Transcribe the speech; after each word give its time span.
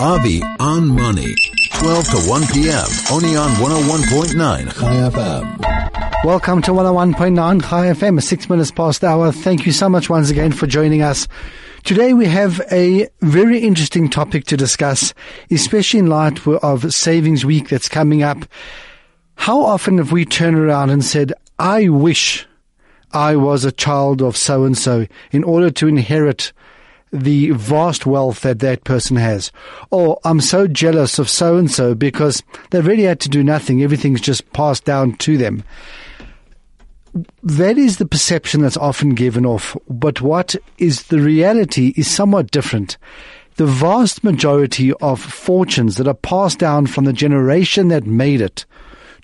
Avi 0.00 0.42
on 0.58 0.88
Money. 0.88 1.34
12 1.78 2.04
to 2.08 2.16
1 2.28 2.46
p.m. 2.48 2.84
Only 3.12 3.36
on 3.36 3.50
101.9 3.52 4.34
Chai 4.74 5.10
FM. 5.10 6.24
Welcome 6.24 6.62
to 6.62 6.72
101.9 6.72 7.62
Chai 7.62 7.86
FM, 7.86 8.20
six 8.20 8.50
minutes 8.50 8.72
past 8.72 9.04
hour. 9.04 9.30
Thank 9.30 9.66
you 9.66 9.72
so 9.72 9.88
much 9.88 10.10
once 10.10 10.30
again 10.30 10.50
for 10.50 10.66
joining 10.66 11.02
us. 11.02 11.28
Today 11.84 12.12
we 12.12 12.26
have 12.26 12.60
a 12.72 13.08
very 13.20 13.60
interesting 13.60 14.10
topic 14.10 14.46
to 14.46 14.56
discuss, 14.56 15.14
especially 15.50 16.00
in 16.00 16.08
light 16.08 16.44
of 16.46 16.92
Savings 16.92 17.44
Week 17.44 17.68
that's 17.68 17.88
coming 17.88 18.22
up. 18.22 18.38
How 19.36 19.62
often 19.62 19.98
have 19.98 20.10
we 20.10 20.24
turned 20.24 20.56
around 20.56 20.90
and 20.90 21.04
said, 21.04 21.32
I 21.58 21.88
wish 21.88 22.46
I 23.12 23.36
was 23.36 23.64
a 23.64 23.72
child 23.72 24.22
of 24.22 24.36
so 24.36 24.64
and 24.64 24.76
so 24.76 25.06
in 25.30 25.44
order 25.44 25.70
to 25.70 25.86
inherit 25.86 26.52
the 27.14 27.50
vast 27.52 28.06
wealth 28.06 28.40
that 28.40 28.58
that 28.58 28.84
person 28.84 29.16
has. 29.16 29.52
Or 29.90 30.18
I'm 30.24 30.40
so 30.40 30.66
jealous 30.66 31.18
of 31.18 31.30
so 31.30 31.56
and 31.56 31.70
so 31.70 31.94
because 31.94 32.42
they 32.70 32.80
really 32.80 33.04
had 33.04 33.20
to 33.20 33.28
do 33.28 33.44
nothing. 33.44 33.82
Everything's 33.82 34.20
just 34.20 34.52
passed 34.52 34.84
down 34.84 35.14
to 35.18 35.38
them. 35.38 35.62
That 37.44 37.78
is 37.78 37.98
the 37.98 38.06
perception 38.06 38.62
that's 38.62 38.76
often 38.76 39.10
given 39.10 39.46
off. 39.46 39.76
But 39.88 40.20
what 40.20 40.56
is 40.78 41.04
the 41.04 41.20
reality 41.20 41.94
is 41.96 42.10
somewhat 42.10 42.50
different. 42.50 42.98
The 43.56 43.66
vast 43.66 44.24
majority 44.24 44.92
of 44.94 45.20
fortunes 45.20 45.96
that 45.96 46.08
are 46.08 46.14
passed 46.14 46.58
down 46.58 46.88
from 46.88 47.04
the 47.04 47.12
generation 47.12 47.86
that 47.88 48.04
made 48.04 48.40
it 48.40 48.66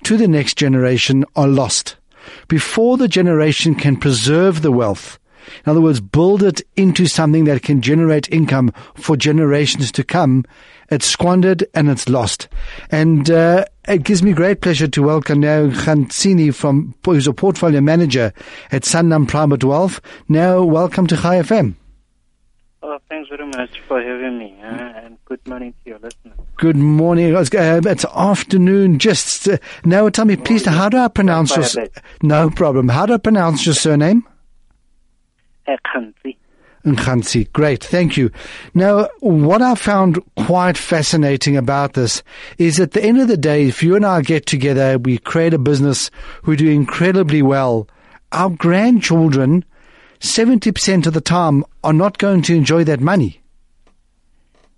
to 0.03 0.15
the 0.15 0.29
next 0.29 0.57
generation 0.57 1.25
are 1.35 1.49
lost 1.49 1.97
before 2.47 2.97
the 2.97 3.07
generation 3.07 3.75
can 3.75 3.97
preserve 3.97 4.61
the 4.61 4.71
wealth. 4.71 5.19
In 5.65 5.69
other 5.69 5.81
words, 5.81 5.99
build 5.99 6.43
it 6.43 6.61
into 6.75 7.07
something 7.07 7.45
that 7.45 7.63
can 7.63 7.81
generate 7.81 8.29
income 8.29 8.73
for 8.95 9.15
generations 9.17 9.91
to 9.93 10.03
come. 10.03 10.45
It's 10.89 11.05
squandered 11.05 11.65
and 11.73 11.89
it's 11.89 12.09
lost. 12.09 12.47
And 12.89 13.29
uh, 13.29 13.65
it 13.87 14.03
gives 14.03 14.21
me 14.21 14.33
great 14.33 14.61
pleasure 14.61 14.87
to 14.87 15.03
welcome 15.03 15.39
now 15.39 15.67
Khantsini 15.67 16.53
from 16.53 16.93
who's 17.05 17.27
a 17.27 17.33
portfolio 17.33 17.81
manager 17.81 18.33
at 18.71 18.83
Sanlam 18.83 19.27
Private 19.27 19.63
Wealth. 19.63 20.01
Now, 20.27 20.63
welcome 20.63 21.07
to 21.07 21.15
Chai 21.15 21.41
FM. 21.41 21.75
Oh, 22.83 22.97
thanks 23.09 23.29
very 23.29 23.45
much 23.45 23.79
for 23.87 24.01
having 24.01 24.39
me, 24.39 24.57
uh, 24.63 25.05
and 25.05 25.17
good 25.25 25.47
morning 25.47 25.73
to 25.83 25.89
your 25.91 25.99
listeners. 25.99 26.33
Good 26.57 26.77
morning. 26.77 27.35
Uh, 27.35 27.45
it's 27.85 28.05
afternoon. 28.05 28.97
Just 28.97 29.47
uh, 29.47 29.57
now, 29.85 30.09
tell 30.09 30.25
me, 30.25 30.35
please, 30.35 30.65
how 30.65 30.89
do 30.89 30.97
I 30.97 31.07
pronounce 31.07 31.55
your? 31.55 31.87
No 32.23 32.49
problem. 32.49 32.89
How 32.89 33.05
do 33.05 33.13
I 33.13 33.17
pronounce 33.17 33.65
your 33.67 33.75
surname? 33.75 34.25
Khansi. 35.77 36.37
Nkhansi. 36.85 37.51
Great, 37.53 37.83
thank 37.83 38.17
you. 38.17 38.31
Now, 38.73 39.07
what 39.19 39.61
I 39.61 39.75
found 39.75 40.19
quite 40.35 40.77
fascinating 40.77 41.55
about 41.55 41.93
this 41.93 42.23
is 42.57 42.79
at 42.79 42.91
the 42.91 43.03
end 43.03 43.21
of 43.21 43.27
the 43.27 43.37
day, 43.37 43.67
if 43.67 43.83
you 43.83 43.95
and 43.95 44.05
I 44.05 44.21
get 44.21 44.45
together, 44.45 44.97
we 44.97 45.19
create 45.19 45.53
a 45.53 45.59
business, 45.59 46.09
we 46.45 46.55
do 46.55 46.69
incredibly 46.69 47.41
well, 47.41 47.87
our 48.31 48.49
grandchildren, 48.49 49.63
70% 50.19 51.05
of 51.05 51.13
the 51.13 51.21
time, 51.21 51.63
are 51.83 51.93
not 51.93 52.17
going 52.17 52.41
to 52.43 52.55
enjoy 52.55 52.83
that 52.85 52.99
money. 52.99 53.41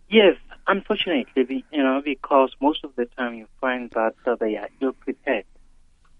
Yes, 0.09 0.35
unfortunately, 0.67 1.63
you 1.71 1.83
know, 1.83 2.01
because 2.03 2.51
most 2.61 2.83
of 2.83 2.95
the 2.95 3.05
time 3.17 3.35
you 3.35 3.47
find 3.61 3.89
that 3.91 4.15
they 4.39 4.57
are 4.57 4.69
ill 4.81 4.93
prepared 4.93 5.45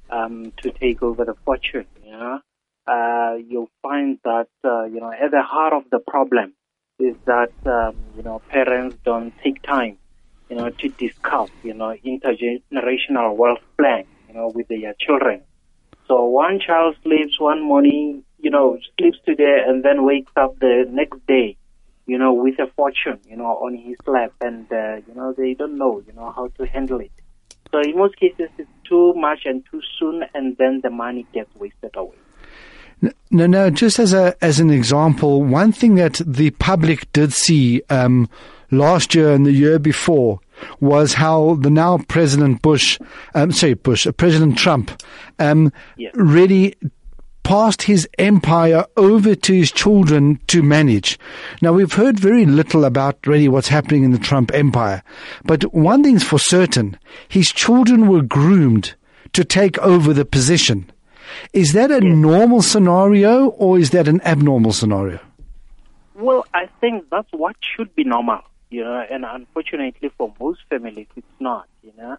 um, 0.09 0.53
to 0.61 0.71
take 0.71 1.03
over 1.03 1.25
the 1.25 1.35
fortune, 1.45 1.85
you 2.05 2.11
know 2.11 2.39
uh, 2.88 3.36
you'll 3.48 3.72
find 3.81 4.20
that, 4.23 4.48
uh, 4.64 4.84
you 4.86 5.00
know, 5.00 5.12
at 5.12 5.31
the 5.31 5.42
heart 5.42 5.73
of 5.73 5.84
the 5.92 6.00
problem 6.00 6.53
is 7.00 7.16
that, 7.26 7.52
um, 7.66 7.95
you 8.16 8.23
know, 8.23 8.42
parents 8.50 8.98
don't 9.06 9.34
take 9.44 9.62
time, 9.64 9.98
you 10.50 10.56
know, 10.56 10.70
to 10.70 10.89
discuss, 10.89 11.50
you 11.64 11.73
know, 11.73 11.95
intergenerational 12.06 13.36
wealth 13.36 13.64
plan, 13.78 14.06
you 14.28 14.34
know, 14.34 14.52
with 14.54 14.67
their 14.67 14.94
children. 15.00 15.42
So 16.08 16.26
one 16.26 16.59
child 16.59 16.95
sleeps 17.04 17.39
one 17.39 17.64
morning, 17.64 18.23
you 18.38 18.52
know, 18.52 18.77
sleeps 18.99 19.17
today 19.26 19.64
and 19.66 19.83
then 19.83 20.04
wakes 20.04 20.32
up 20.36 20.60
the 20.60 20.86
next 20.89 21.26
day, 21.26 21.58
you 22.05 22.17
know, 22.17 22.33
with 22.33 22.60
a 22.60 22.67
fortune, 22.76 23.20
you 23.30 23.38
know, 23.38 23.45
on 23.45 23.76
his 23.77 23.98
lap 24.05 24.33
and, 24.42 24.72
uh, 24.72 24.98
you 25.08 25.16
know, 25.16 25.33
they 25.36 25.54
don't 25.54 25.77
know, 25.77 26.04
you 26.05 26.14
know, 26.14 26.32
how 26.36 26.49
to 26.58 26.67
handle 26.67 26.99
it. 26.99 27.11
So 27.72 27.80
in 27.80 27.98
most 27.98 28.17
cases, 28.17 28.49
it's 28.58 28.70
too 28.88 29.14
much 29.16 29.39
and 29.45 29.64
too 29.72 29.82
soon 29.98 30.23
and 30.33 30.55
then 30.58 30.82
the 30.83 30.89
money 30.89 31.26
gets 31.33 31.49
wasted 31.55 31.92
away. 31.95 32.17
No, 33.31 33.47
no. 33.47 33.69
Just 33.69 33.99
as 33.99 34.14
a 34.14 34.36
as 34.41 34.59
an 34.59 34.69
example, 34.69 35.43
one 35.43 35.71
thing 35.71 35.95
that 35.95 36.21
the 36.25 36.52
public 36.52 37.11
did 37.11 37.33
see 37.33 37.81
um, 37.89 38.30
last 38.71 39.14
year 39.15 39.31
and 39.33 39.45
the 39.45 39.52
year 39.52 39.80
before 39.80 40.39
was 40.80 41.13
how 41.13 41.55
the 41.55 41.69
now 41.69 41.97
President 42.08 42.61
Bush, 42.61 42.99
um, 43.36 43.52
sorry, 43.52 43.73
Bush, 43.73 44.08
uh, 44.08 44.11
President 44.11 44.58
Trump, 44.58 45.02
um, 45.39 45.73
yes. 45.97 46.13
really 46.15 46.75
passed 47.43 47.81
his 47.81 48.08
empire 48.17 48.86
over 48.95 49.36
to 49.36 49.53
his 49.53 49.69
children 49.71 50.39
to 50.47 50.63
manage. 50.63 51.19
Now 51.61 51.73
we've 51.73 51.92
heard 51.92 52.17
very 52.17 52.45
little 52.45 52.86
about 52.86 53.27
really 53.27 53.49
what's 53.49 53.67
happening 53.67 54.05
in 54.05 54.11
the 54.11 54.17
Trump 54.17 54.53
empire, 54.53 55.03
but 55.43 55.63
one 55.73 56.03
thing's 56.03 56.23
for 56.23 56.39
certain: 56.39 56.97
his 57.27 57.52
children 57.52 58.08
were 58.08 58.21
groomed 58.21 58.95
to 59.33 59.43
take 59.43 59.77
over 59.80 60.13
the 60.13 60.25
position. 60.25 60.89
Is 61.54 61.73
that 61.73 61.92
a 61.92 62.02
normal 62.02 62.61
scenario 62.61 63.48
or 63.48 63.77
is 63.77 63.92
that 63.92 64.08
an 64.08 64.21
abnormal 64.21 64.73
scenario? 64.73 65.20
Well, 66.16 66.45
I 66.54 66.67
think 66.80 67.10
that's 67.10 67.32
what 67.32 67.55
should 67.61 67.95
be 67.95 68.04
normal, 68.04 68.42
you 68.70 68.83
know, 68.83 69.04
and 69.10 69.26
unfortunately 69.26 70.10
for 70.17 70.33
most 70.39 70.61
families, 70.70 71.08
it's 71.16 71.39
not, 71.39 71.67
you 71.82 71.92
know. 71.98 72.17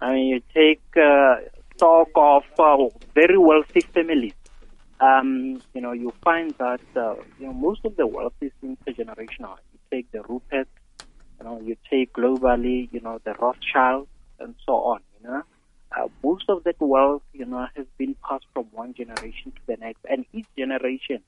I 0.00 0.12
mean, 0.12 0.26
you 0.26 0.42
take 0.52 0.82
uh, 0.96 1.36
stock 1.76 2.08
of 2.16 2.44
uh, 2.58 2.88
very 3.14 3.38
wealthy 3.38 3.80
families. 3.80 4.34
Um, 5.00 5.62
you 5.74 5.80
know, 5.80 5.92
you 5.92 6.12
find 6.24 6.54
that 6.58 6.80
uh, 6.96 7.16
you 7.38 7.46
know 7.46 7.52
most 7.52 7.84
of 7.84 7.96
the 7.96 8.06
wealth 8.06 8.34
is 8.40 8.52
intergenerational. 8.64 9.56
You 9.72 9.78
take 9.90 10.10
the 10.10 10.22
Rupert, 10.22 10.68
you 11.38 11.44
know, 11.44 11.60
you 11.60 11.76
take 11.90 12.12
globally, 12.14 12.88
you 12.92 13.00
know, 13.00 13.20
the 13.24 13.34
Rothschild, 13.34 14.08
and 14.40 14.54
so 14.64 14.72
on. 14.72 15.00
You 15.20 15.28
know, 15.28 15.42
uh, 15.96 16.08
most 16.22 16.44
of 16.48 16.64
that 16.64 16.76
wealth, 16.78 17.22
you 17.32 17.44
know, 17.44 17.66
has 17.74 17.86
been 17.96 18.14
passed 18.28 18.46
from 18.52 18.64
one 18.72 18.94
generation 18.94 19.52
to 19.52 19.60
the 19.66 19.76
next, 19.76 20.00
and 20.08 20.26
each 20.32 20.46
generation, 20.56 21.20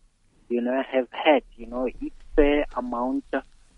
you 0.48 0.60
know, 0.60 0.82
has 0.90 1.06
had, 1.10 1.42
you 1.56 1.66
know, 1.66 1.86
its 1.86 2.16
fair 2.36 2.66
amount, 2.76 3.24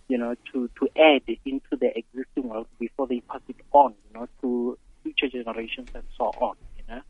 you 0.08 0.18
know, 0.18 0.34
to 0.52 0.68
to 0.78 0.88
add 0.98 1.22
into 1.44 1.76
the 1.78 1.90
existing 1.96 2.48
wealth 2.48 2.66
before 2.78 3.06
they 3.06 3.20
pass 3.20 3.40
it 3.48 3.56
on, 3.72 3.94
you 4.08 4.20
know, 4.20 4.28
to 4.40 4.76
future 5.02 5.28
generations 5.28 5.88
and 5.94 6.04
so 6.16 6.24
on, 6.40 6.56
you 6.76 6.84
know. 6.88 7.00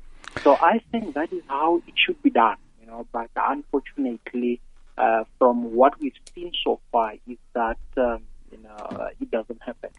So 0.43 0.55
I 0.55 0.81
think 0.93 1.15
that 1.15 1.33
is 1.33 1.43
how 1.49 1.83
it 1.87 1.95
should 1.97 2.23
be 2.23 2.31
done, 2.31 2.57
you 2.81 2.87
know. 2.87 3.07
But 3.13 3.31
unfortunately, 3.37 4.61
uh, 4.99 5.25
from 5.39 5.75
what 5.75 5.99
we've 6.01 6.13
seen 6.35 6.53
so 6.65 6.81
far, 6.93 7.15
is 7.27 7.39
that 7.55 7.79
um, 7.97 8.23
you 8.53 8.59
know 8.63 9.09
it 9.21 9.31
doesn't 9.31 9.63
happen. 9.63 9.91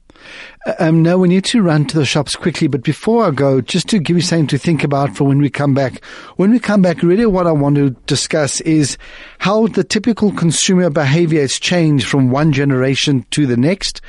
Um, 0.78 1.02
now 1.02 1.18
we 1.18 1.28
need 1.28 1.46
to 1.46 1.62
run 1.62 1.86
to 1.86 1.98
the 1.98 2.06
shops 2.06 2.36
quickly, 2.36 2.68
but 2.68 2.84
before 2.84 3.26
I 3.26 3.32
go, 3.32 3.62
just 3.62 3.90
to 3.90 4.00
give 4.00 4.16
you 4.16 4.22
something 4.22 4.46
to 4.48 4.60
think 4.60 4.84
about 4.84 5.16
for 5.16 5.24
when 5.24 5.40
we 5.40 5.50
come 5.50 5.74
back. 5.74 6.06
When 6.36 6.52
we 6.52 6.60
come 6.60 6.84
back, 6.84 7.02
really 7.02 7.26
what 7.26 7.48
I 7.48 7.52
want 7.52 7.78
to 7.78 7.90
discuss 8.06 8.62
is 8.62 8.98
how 9.40 9.68
the 9.68 9.84
typical 9.84 10.32
consumer 10.32 10.92
behavior 10.92 11.42
has 11.42 11.60
changed 11.60 12.06
from 12.06 12.30
one 12.30 12.54
generation 12.54 13.26
to 13.32 13.48
the 13.48 13.58
next. 13.58 14.02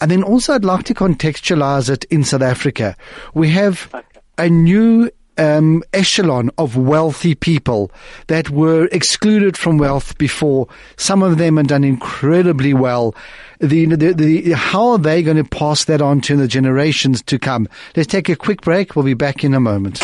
And 0.00 0.10
then 0.10 0.24
also 0.24 0.54
I'd 0.54 0.64
like 0.64 0.84
to 0.86 0.94
contextualize 0.94 1.88
it 1.88 2.04
in 2.06 2.24
South 2.24 2.42
Africa. 2.42 2.96
We 3.34 3.48
have 3.50 3.88
a 4.36 4.48
new 4.48 5.10
um, 5.40 5.82
echelon 5.92 6.50
of 6.58 6.76
wealthy 6.76 7.34
people 7.34 7.90
that 8.26 8.50
were 8.50 8.88
excluded 8.92 9.56
from 9.56 9.78
wealth 9.78 10.16
before. 10.18 10.68
Some 10.96 11.22
of 11.22 11.38
them 11.38 11.56
have 11.56 11.68
done 11.68 11.82
incredibly 11.82 12.74
well. 12.74 13.14
The, 13.58 13.86
the, 13.86 14.12
the, 14.12 14.52
how 14.52 14.90
are 14.90 14.98
they 14.98 15.22
going 15.22 15.38
to 15.38 15.44
pass 15.44 15.84
that 15.84 16.02
on 16.02 16.20
to 16.22 16.36
the 16.36 16.46
generations 16.46 17.22
to 17.22 17.38
come? 17.38 17.68
Let's 17.96 18.08
take 18.08 18.28
a 18.28 18.36
quick 18.36 18.60
break. 18.60 18.94
We'll 18.94 19.04
be 19.04 19.14
back 19.14 19.42
in 19.42 19.54
a 19.54 19.60
moment. 19.60 20.00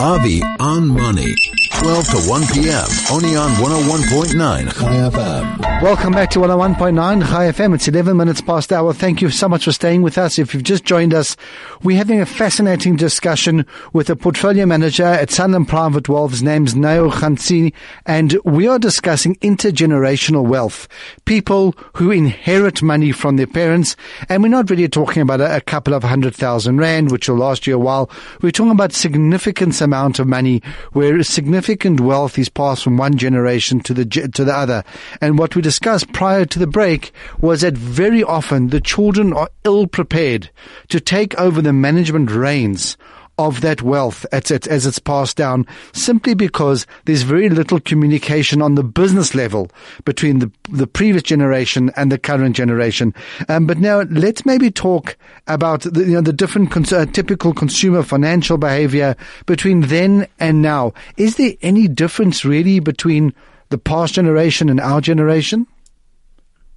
Avi 0.00 0.42
on 0.60 0.88
Money. 0.88 1.34
12 1.80 2.04
to 2.10 2.16
1 2.28 2.46
p.m. 2.48 2.86
Only 3.10 3.36
on 3.36 3.52
101.9 3.52 4.36
Chai 4.74 5.10
FM. 5.10 5.80
Welcome 5.80 6.12
back 6.12 6.28
to 6.32 6.38
101.9 6.40 7.26
Chai 7.26 7.50
FM. 7.50 7.74
It's 7.74 7.88
11 7.88 8.18
minutes 8.18 8.42
past 8.42 8.70
hour. 8.70 8.92
Thank 8.92 9.22
you 9.22 9.30
so 9.30 9.48
much 9.48 9.64
for 9.64 9.72
staying 9.72 10.02
with 10.02 10.18
us. 10.18 10.38
If 10.38 10.52
you've 10.52 10.62
just 10.62 10.84
joined 10.84 11.14
us, 11.14 11.38
we're 11.82 11.96
having 11.96 12.20
a 12.20 12.26
fascinating 12.26 12.96
discussion 12.96 13.64
with 13.94 14.10
a 14.10 14.14
portfolio 14.14 14.66
manager 14.66 15.06
at 15.06 15.30
Sanlam 15.30 15.66
Private 15.66 16.06
Wealth. 16.06 16.32
His 16.32 16.42
name's 16.42 16.74
Neo 16.74 17.08
Khantsini, 17.08 17.72
and 18.04 18.36
we 18.44 18.68
are 18.68 18.78
discussing 18.78 19.36
intergenerational 19.36 20.46
wealth. 20.46 20.86
People 21.24 21.74
who 21.94 22.10
inherit 22.10 22.82
money 22.82 23.10
from 23.10 23.36
their 23.36 23.46
parents, 23.46 23.96
and 24.28 24.42
we're 24.42 24.50
not 24.50 24.68
really 24.68 24.86
talking 24.86 25.22
about 25.22 25.40
a, 25.40 25.56
a 25.56 25.60
couple 25.62 25.94
of 25.94 26.02
hundred 26.02 26.34
thousand 26.34 26.76
rand, 26.76 27.10
which 27.10 27.26
will 27.26 27.36
last 27.36 27.66
you 27.66 27.74
a 27.74 27.78
while. 27.78 28.10
We're 28.42 28.52
talking 28.52 28.72
about 28.72 28.92
significant 28.92 29.80
amount 29.80 30.18
of 30.18 30.26
money 30.26 30.60
where 30.92 31.22
significant 31.22 31.69
significant 31.70 32.00
wealth 32.00 32.36
is 32.36 32.48
passed 32.48 32.82
from 32.82 32.96
one 32.96 33.16
generation 33.16 33.78
to 33.78 33.94
the 33.94 34.04
to 34.04 34.44
the 34.44 34.52
other. 34.52 34.82
And 35.20 35.38
what 35.38 35.54
we 35.54 35.62
discussed 35.62 36.12
prior 36.12 36.44
to 36.44 36.58
the 36.58 36.66
break 36.66 37.12
was 37.40 37.60
that 37.60 37.74
very 37.74 38.24
often 38.24 38.70
the 38.70 38.80
children 38.80 39.32
are 39.32 39.50
ill 39.62 39.86
prepared 39.86 40.50
to 40.88 40.98
take 40.98 41.38
over 41.38 41.62
the 41.62 41.72
management 41.72 42.32
reins 42.32 42.96
of 43.40 43.62
that 43.62 43.80
wealth 43.80 44.26
as, 44.32 44.50
as 44.50 44.84
it's 44.84 44.98
passed 44.98 45.36
down 45.36 45.66
simply 45.92 46.34
because 46.34 46.86
there's 47.06 47.22
very 47.22 47.48
little 47.48 47.80
communication 47.80 48.60
on 48.60 48.74
the 48.74 48.84
business 48.84 49.34
level 49.34 49.70
between 50.04 50.40
the, 50.40 50.50
the 50.68 50.86
previous 50.86 51.22
generation 51.22 51.90
and 51.96 52.12
the 52.12 52.18
current 52.18 52.54
generation. 52.54 53.14
Um, 53.48 53.66
but 53.66 53.78
now 53.78 54.02
let's 54.10 54.44
maybe 54.44 54.70
talk 54.70 55.16
about 55.46 55.80
the, 55.82 56.00
you 56.00 56.12
know, 56.12 56.20
the 56.20 56.34
different 56.34 56.70
cons- 56.70 56.92
uh, 56.92 57.06
typical 57.06 57.54
consumer 57.54 58.02
financial 58.02 58.58
behavior 58.58 59.16
between 59.46 59.80
then 59.82 60.28
and 60.38 60.60
now. 60.60 60.92
Is 61.16 61.36
there 61.36 61.54
any 61.62 61.88
difference 61.88 62.44
really 62.44 62.78
between 62.78 63.32
the 63.70 63.78
past 63.78 64.14
generation 64.14 64.68
and 64.68 64.80
our 64.80 65.00
generation? 65.00 65.66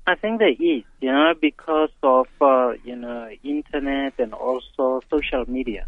I 0.07 0.15
think 0.15 0.39
there 0.39 0.49
is, 0.49 0.83
you 1.01 1.11
know, 1.11 1.33
because 1.39 1.89
of 2.03 2.27
uh, 2.41 2.73
you 2.83 2.95
know 2.95 3.29
internet 3.43 4.13
and 4.17 4.33
also 4.33 5.01
social 5.09 5.49
media. 5.49 5.87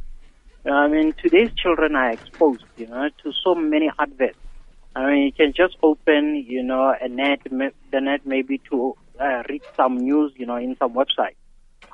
I 0.72 0.88
mean, 0.88 1.14
today's 1.22 1.52
children 1.56 1.96
are 1.96 2.10
exposed, 2.12 2.66
you 2.76 2.88
know, 2.88 3.10
to 3.24 3.32
so 3.44 3.54
many 3.54 3.92
adverts. 4.00 4.38
I 4.96 5.06
mean, 5.12 5.26
you 5.26 5.32
can 5.32 5.54
just 5.54 5.78
open, 5.84 6.44
you 6.48 6.64
know, 6.64 6.94
a 7.00 7.08
net, 7.08 7.42
the 7.44 8.02
net 8.02 8.22
maybe 8.26 8.60
to 8.72 8.96
uh, 9.20 9.44
read 9.48 9.62
some 9.76 9.98
news, 9.98 10.34
you 10.36 10.48
know, 10.48 10.56
in 10.56 10.76
some 10.78 10.94
website. 10.94 11.36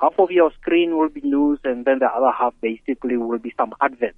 Half 0.00 0.18
of 0.18 0.30
your 0.30 0.52
screen 0.52 0.96
will 0.96 1.10
be 1.10 1.20
news, 1.20 1.58
and 1.64 1.84
then 1.84 1.98
the 1.98 2.06
other 2.06 2.30
half 2.30 2.54
basically 2.62 3.16
will 3.18 3.38
be 3.38 3.52
some 3.58 3.74
adverts, 3.80 4.16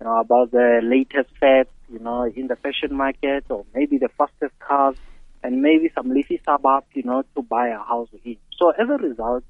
you 0.00 0.06
know, 0.06 0.18
about 0.18 0.50
the 0.50 0.80
latest 0.82 1.30
fads, 1.40 1.70
you 1.90 1.98
know, 1.98 2.24
in 2.24 2.48
the 2.48 2.56
fashion 2.56 2.94
market, 2.94 3.44
or 3.48 3.64
maybe 3.74 3.96
the 3.96 4.10
fastest 4.18 4.58
cars, 4.58 4.96
and 5.42 5.62
maybe 5.62 5.90
some 5.94 6.10
leafy 6.10 6.40
suburb, 6.44 6.84
you 6.92 7.02
know, 7.02 7.22
to 7.34 7.42
buy 7.42 7.68
a 7.68 7.78
house 7.78 8.08
in. 8.24 8.36
So 8.58 8.70
as 8.70 8.88
a 8.90 8.98
result, 9.02 9.44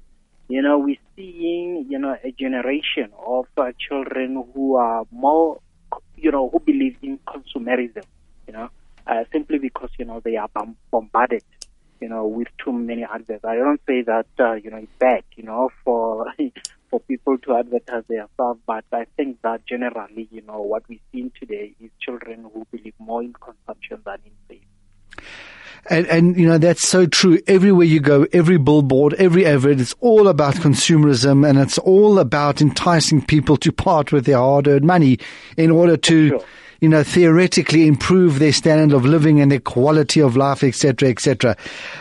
you 0.47 0.61
know, 0.61 0.77
we're 0.77 0.97
seeing, 1.15 1.87
you 1.89 1.99
know, 1.99 2.15
a 2.23 2.31
generation 2.31 3.11
of 3.25 3.45
uh, 3.57 3.71
children 3.77 4.43
who 4.53 4.75
are 4.75 5.05
more, 5.11 5.59
you 6.15 6.31
know, 6.31 6.49
who 6.49 6.59
believe 6.59 6.97
in 7.01 7.19
consumerism, 7.19 8.03
you 8.47 8.53
know, 8.53 8.69
uh, 9.05 9.23
simply 9.31 9.59
because, 9.59 9.89
you 9.99 10.05
know, 10.05 10.21
they 10.23 10.37
are 10.37 10.49
bombarded, 10.91 11.43
you 11.99 12.07
know, 12.07 12.25
with 12.25 12.47
too 12.63 12.71
many 12.71 13.03
adverts. 13.03 13.43
I 13.43 13.55
don't 13.55 13.81
say 13.85 14.03
that, 14.03 14.27
uh, 14.39 14.53
you 14.53 14.71
know, 14.71 14.77
it's 14.77 14.91
bad, 14.99 15.23
you 15.35 15.43
know, 15.43 15.69
for, 15.83 16.27
for 16.89 17.01
people 17.01 17.37
to 17.39 17.55
advertise 17.57 18.03
stuff, 18.05 18.57
but 18.65 18.85
I 18.93 19.05
think 19.17 19.41
that 19.41 19.65
generally, 19.65 20.29
you 20.31 20.43
know, 20.43 20.61
what 20.61 20.83
we're 20.87 20.99
seeing 21.11 21.31
today 21.37 21.73
is 21.81 21.91
children 21.99 22.49
who 22.53 22.65
believe 22.71 22.93
more 22.99 23.21
in 23.21 23.33
consumption 23.33 24.01
than 24.05 24.19
in. 24.25 24.31
And, 25.89 26.05
and, 26.07 26.37
you 26.37 26.47
know, 26.47 26.57
that's 26.57 26.87
so 26.87 27.05
true. 27.05 27.39
Everywhere 27.47 27.85
you 27.85 27.99
go, 27.99 28.27
every 28.33 28.57
billboard, 28.57 29.13
every 29.15 29.45
advert, 29.45 29.79
it's 29.79 29.95
all 30.01 30.27
about 30.27 30.55
consumerism 30.55 31.47
and 31.47 31.57
it's 31.57 31.77
all 31.77 32.19
about 32.19 32.61
enticing 32.61 33.25
people 33.25 33.57
to 33.57 33.71
part 33.71 34.11
with 34.11 34.25
their 34.25 34.37
hard 34.37 34.67
earned 34.67 34.85
money 34.85 35.17
in 35.55 35.71
order 35.71 35.95
to, 35.95 36.29
sure. 36.29 36.43
you 36.81 36.89
know, 36.89 37.03
theoretically 37.03 37.87
improve 37.87 38.39
their 38.39 38.51
standard 38.51 38.95
of 38.95 39.05
living 39.05 39.39
and 39.39 39.51
their 39.51 39.61
quality 39.61 40.19
of 40.21 40.35
life, 40.35 40.63
etc., 40.63 41.09
etc. 41.09 41.55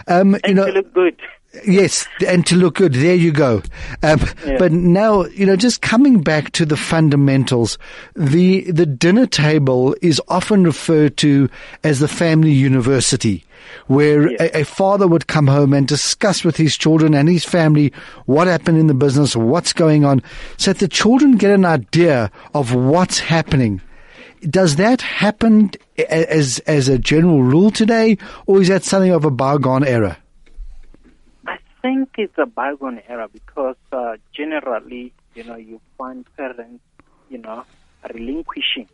Um, 0.09 0.37
you 0.47 0.55
know, 0.55 0.67
to 0.67 0.73
look 0.73 0.93
good. 0.93 1.21
Yes, 1.65 2.06
and 2.27 2.44
to 2.47 2.56
look 2.56 2.75
good. 2.75 2.93
There 2.93 3.15
you 3.15 3.32
go. 3.32 3.62
Um, 4.03 4.21
yeah. 4.44 4.59
But 4.59 4.73
now, 4.73 5.25
you 5.27 5.47
know, 5.47 5.56
just 5.56 5.81
coming 5.81 6.21
back 6.21 6.53
to 6.53 6.67
the 6.67 6.77
fundamentals, 6.77 7.79
the 8.15 8.71
the 8.71 8.85
dinner 8.85 9.27
table 9.27 9.97
is 10.03 10.21
often 10.29 10.65
referred 10.65 11.17
to 11.19 11.49
as 11.82 12.00
the 12.00 12.09
family 12.09 12.53
university 12.53 13.44
where 13.87 14.31
yes. 14.31 14.41
a, 14.41 14.61
a, 14.61 14.65
father 14.65 15.07
would 15.07 15.27
come 15.27 15.47
home 15.47 15.73
and 15.73 15.87
discuss 15.87 16.45
with 16.45 16.57
his 16.57 16.77
children 16.77 17.15
and 17.15 17.29
his 17.29 17.45
family 17.45 17.93
what 18.27 18.47
happened 18.47 18.79
in 18.79 18.87
the 18.87 18.95
business, 18.95 19.37
what's 19.37 19.73
going 19.73 20.05
on, 20.05 20.23
so 20.57 20.73
that 20.73 20.81
the 20.81 20.89
children 20.89 21.37
get 21.37 21.51
an 21.51 21.65
idea 21.65 22.31
of 22.55 22.75
what's 22.75 23.19
happening. 23.19 23.81
Does 24.43 24.77
that 24.77 25.01
happen 25.01 25.71
as 26.09 26.59
as 26.61 26.89
a 26.89 26.99
general 26.99 27.43
rule 27.43 27.71
today, 27.71 28.19
or 28.47 28.61
is 28.61 28.69
that 28.69 28.85
something 28.85 29.11
of 29.13 29.25
a 29.25 29.31
bygone 29.31 29.85
era? 29.85 30.19
I 31.47 31.59
think 31.81 32.11
it's 32.19 32.37
a 32.37 32.47
bygone 32.47 33.01
era 33.09 33.29
because 33.33 33.77
uh, 33.93 34.17
generally, 34.33 35.13
you 35.35 35.45
know, 35.45 35.57
you 35.57 35.81
find 35.97 36.27
parents, 36.37 36.85
you 37.31 37.39
know, 37.39 37.65
relinquishing, 38.13 38.89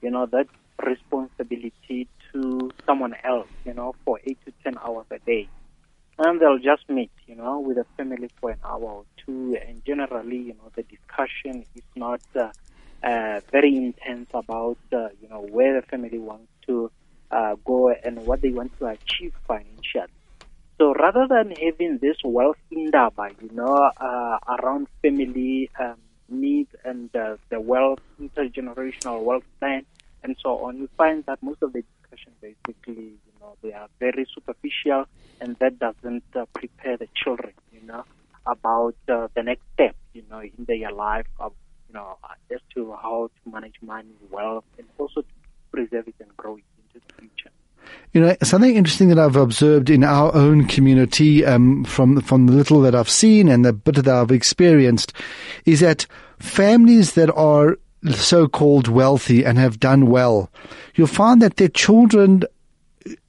you 0.00 0.10
know, 0.10 0.26
that 0.26 0.46
responsibility 0.82 2.08
to 2.34 2.70
someone 2.84 3.14
else, 3.24 3.48
you 3.64 3.72
know, 3.72 3.94
for 4.04 4.20
eight 4.24 4.38
to 4.44 4.52
ten 4.62 4.76
hours 4.84 5.06
a 5.10 5.18
day. 5.20 5.48
And 6.18 6.40
they'll 6.40 6.58
just 6.58 6.88
meet, 6.88 7.10
you 7.26 7.34
know, 7.34 7.60
with 7.60 7.78
a 7.78 7.86
family 7.96 8.28
for 8.40 8.50
an 8.50 8.58
hour 8.64 8.82
or 8.82 9.04
two. 9.24 9.56
And 9.66 9.82
generally, 9.84 10.36
you 10.36 10.54
know, 10.54 10.70
the 10.76 10.82
discussion 10.82 11.64
is 11.74 11.82
not 11.96 12.20
uh, 12.36 12.50
uh, 13.02 13.40
very 13.50 13.74
intense 13.74 14.28
about, 14.34 14.78
uh, 14.92 15.08
you 15.22 15.28
know, 15.28 15.40
where 15.40 15.80
the 15.80 15.86
family 15.86 16.18
wants 16.18 16.50
to 16.66 16.90
uh, 17.30 17.56
go 17.64 17.88
and 17.90 18.26
what 18.26 18.42
they 18.42 18.50
want 18.50 18.78
to 18.78 18.86
achieve 18.86 19.32
financially. 19.48 20.12
So 20.78 20.92
rather 20.94 21.26
than 21.28 21.52
having 21.52 21.98
this 21.98 22.16
wealth 22.24 22.58
indaba, 22.70 23.30
you 23.40 23.50
know, 23.52 23.90
uh, 23.96 24.38
around 24.48 24.88
family 25.02 25.70
um, 25.78 25.96
needs 26.28 26.70
and 26.84 27.14
uh, 27.14 27.36
the 27.48 27.60
wealth, 27.60 28.00
intergenerational 28.20 29.22
wealth 29.22 29.44
plan, 29.60 29.84
and 30.22 30.36
so 30.42 30.64
on, 30.64 30.78
you 30.78 30.88
find 30.96 31.24
that 31.26 31.42
most 31.42 31.62
of 31.62 31.72
the 31.72 31.84
basically, 32.40 32.94
you 32.94 33.32
know, 33.40 33.56
they 33.62 33.72
are 33.72 33.88
very 33.98 34.26
superficial, 34.34 35.06
and 35.40 35.56
that 35.56 35.78
doesn't 35.78 36.24
uh, 36.34 36.46
prepare 36.54 36.96
the 36.96 37.08
children, 37.14 37.52
you 37.72 37.82
know, 37.86 38.04
about 38.46 38.96
uh, 39.08 39.28
the 39.34 39.42
next 39.42 39.62
step, 39.74 39.96
you 40.12 40.22
know, 40.30 40.40
in 40.40 40.64
their 40.66 40.92
life, 40.92 41.26
of, 41.40 41.52
you 41.88 41.94
know, 41.94 42.16
as 42.52 42.60
to 42.74 42.92
how 42.92 43.30
to 43.44 43.50
manage 43.50 43.76
money, 43.82 44.08
well 44.30 44.64
and 44.78 44.86
also 44.98 45.20
to 45.22 45.26
preserve 45.70 46.08
it 46.08 46.14
and 46.20 46.36
grow 46.36 46.56
it 46.56 46.64
into 46.78 47.06
the 47.06 47.14
future. 47.20 47.50
You 48.12 48.20
know, 48.20 48.36
something 48.42 48.74
interesting 48.74 49.08
that 49.08 49.18
I've 49.18 49.36
observed 49.36 49.90
in 49.90 50.04
our 50.04 50.34
own 50.34 50.66
community, 50.66 51.44
um, 51.44 51.84
from 51.84 52.20
from 52.20 52.46
the 52.46 52.52
little 52.52 52.80
that 52.82 52.94
I've 52.94 53.10
seen 53.10 53.48
and 53.48 53.64
the 53.64 53.72
bit 53.72 53.96
that 53.96 54.08
I've 54.08 54.30
experienced, 54.30 55.12
is 55.64 55.80
that 55.80 56.06
families 56.38 57.14
that 57.14 57.30
are 57.34 57.78
so-called 58.12 58.88
wealthy 58.88 59.44
and 59.44 59.58
have 59.58 59.80
done 59.80 60.06
well, 60.06 60.50
you'll 60.94 61.06
find 61.06 61.40
that 61.42 61.56
their 61.56 61.68
children 61.68 62.42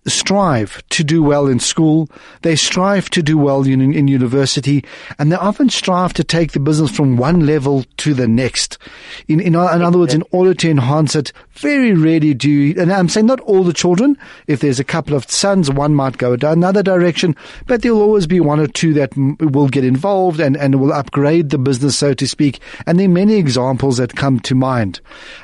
strive 0.07 0.87
to 0.89 1.03
do 1.03 1.23
well 1.23 1.47
in 1.47 1.59
school. 1.59 2.07
They 2.43 2.55
strive 2.55 3.09
to 3.11 3.23
do 3.23 3.37
well 3.37 3.63
in, 3.63 3.81
in, 3.93 4.07
university, 4.07 4.85
and 5.17 5.31
they 5.31 5.35
often 5.35 5.69
strive 5.69 6.13
to 6.13 6.23
take 6.23 6.51
the 6.51 6.59
business 6.59 6.91
from 6.91 7.17
one 7.17 7.45
level 7.45 7.85
to 7.97 8.13
the 8.13 8.27
next. 8.27 8.77
In, 9.27 9.39
in, 9.39 9.55
in 9.55 9.55
other 9.55 9.97
words, 9.97 10.13
in 10.13 10.23
order 10.31 10.53
to 10.53 10.69
enhance 10.69 11.15
it, 11.15 11.33
very 11.53 11.93
rarely 11.93 12.33
do 12.33 12.49
you, 12.49 12.79
and 12.79 12.91
I'm 12.93 13.09
saying 13.09 13.25
not 13.25 13.39
all 13.41 13.63
the 13.63 13.73
children. 13.73 14.17
If 14.47 14.59
there's 14.59 14.79
a 14.79 14.83
couple 14.83 15.15
of 15.15 15.29
sons, 15.29 15.71
one 15.71 15.95
might 15.95 16.17
go 16.17 16.33
another 16.33 16.83
direction, 16.83 17.35
but 17.65 17.81
there'll 17.81 18.01
always 18.01 18.27
be 18.27 18.39
one 18.39 18.59
or 18.59 18.67
two 18.67 18.93
that 18.93 19.15
will 19.17 19.69
get 19.69 19.83
involved 19.83 20.39
and, 20.39 20.55
and 20.55 20.79
will 20.79 20.93
upgrade 20.93 21.49
the 21.49 21.57
business, 21.57 21.97
so 21.97 22.13
to 22.13 22.27
speak. 22.27 22.59
And 22.85 22.99
there 22.99 23.07
are 23.07 23.09
many 23.09 23.35
examples 23.35 23.97
that 23.97 24.15
come 24.15 24.39
to 24.41 24.55
mind. 24.55 25.01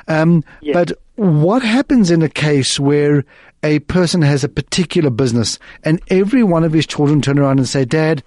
Um, 0.08 0.44
yes. 0.60 0.74
But 0.74 0.92
what 1.16 1.62
happens 1.62 2.10
in 2.10 2.22
a 2.22 2.28
case 2.28 2.80
where 2.80 3.24
a 3.62 3.78
person 3.80 4.22
has 4.22 4.44
a 4.44 4.48
particular 4.48 5.10
business 5.10 5.58
and 5.84 6.00
every 6.08 6.42
one 6.42 6.64
of 6.64 6.72
his 6.72 6.86
children 6.86 7.22
turn 7.22 7.38
around 7.38 7.58
and 7.58 7.68
say, 7.68 7.84
Dad, 7.84 8.22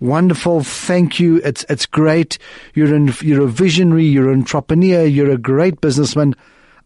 wonderful, 0.00 0.62
thank 0.62 1.18
you, 1.18 1.40
it's, 1.44 1.64
it's 1.68 1.86
great, 1.86 2.38
you're, 2.74 2.94
an, 2.94 3.12
you're 3.20 3.44
a 3.44 3.48
visionary, 3.48 4.04
you're 4.04 4.30
an 4.30 4.40
entrepreneur, 4.40 5.04
you're 5.04 5.30
a 5.30 5.38
great 5.38 5.80
businessman. 5.80 6.34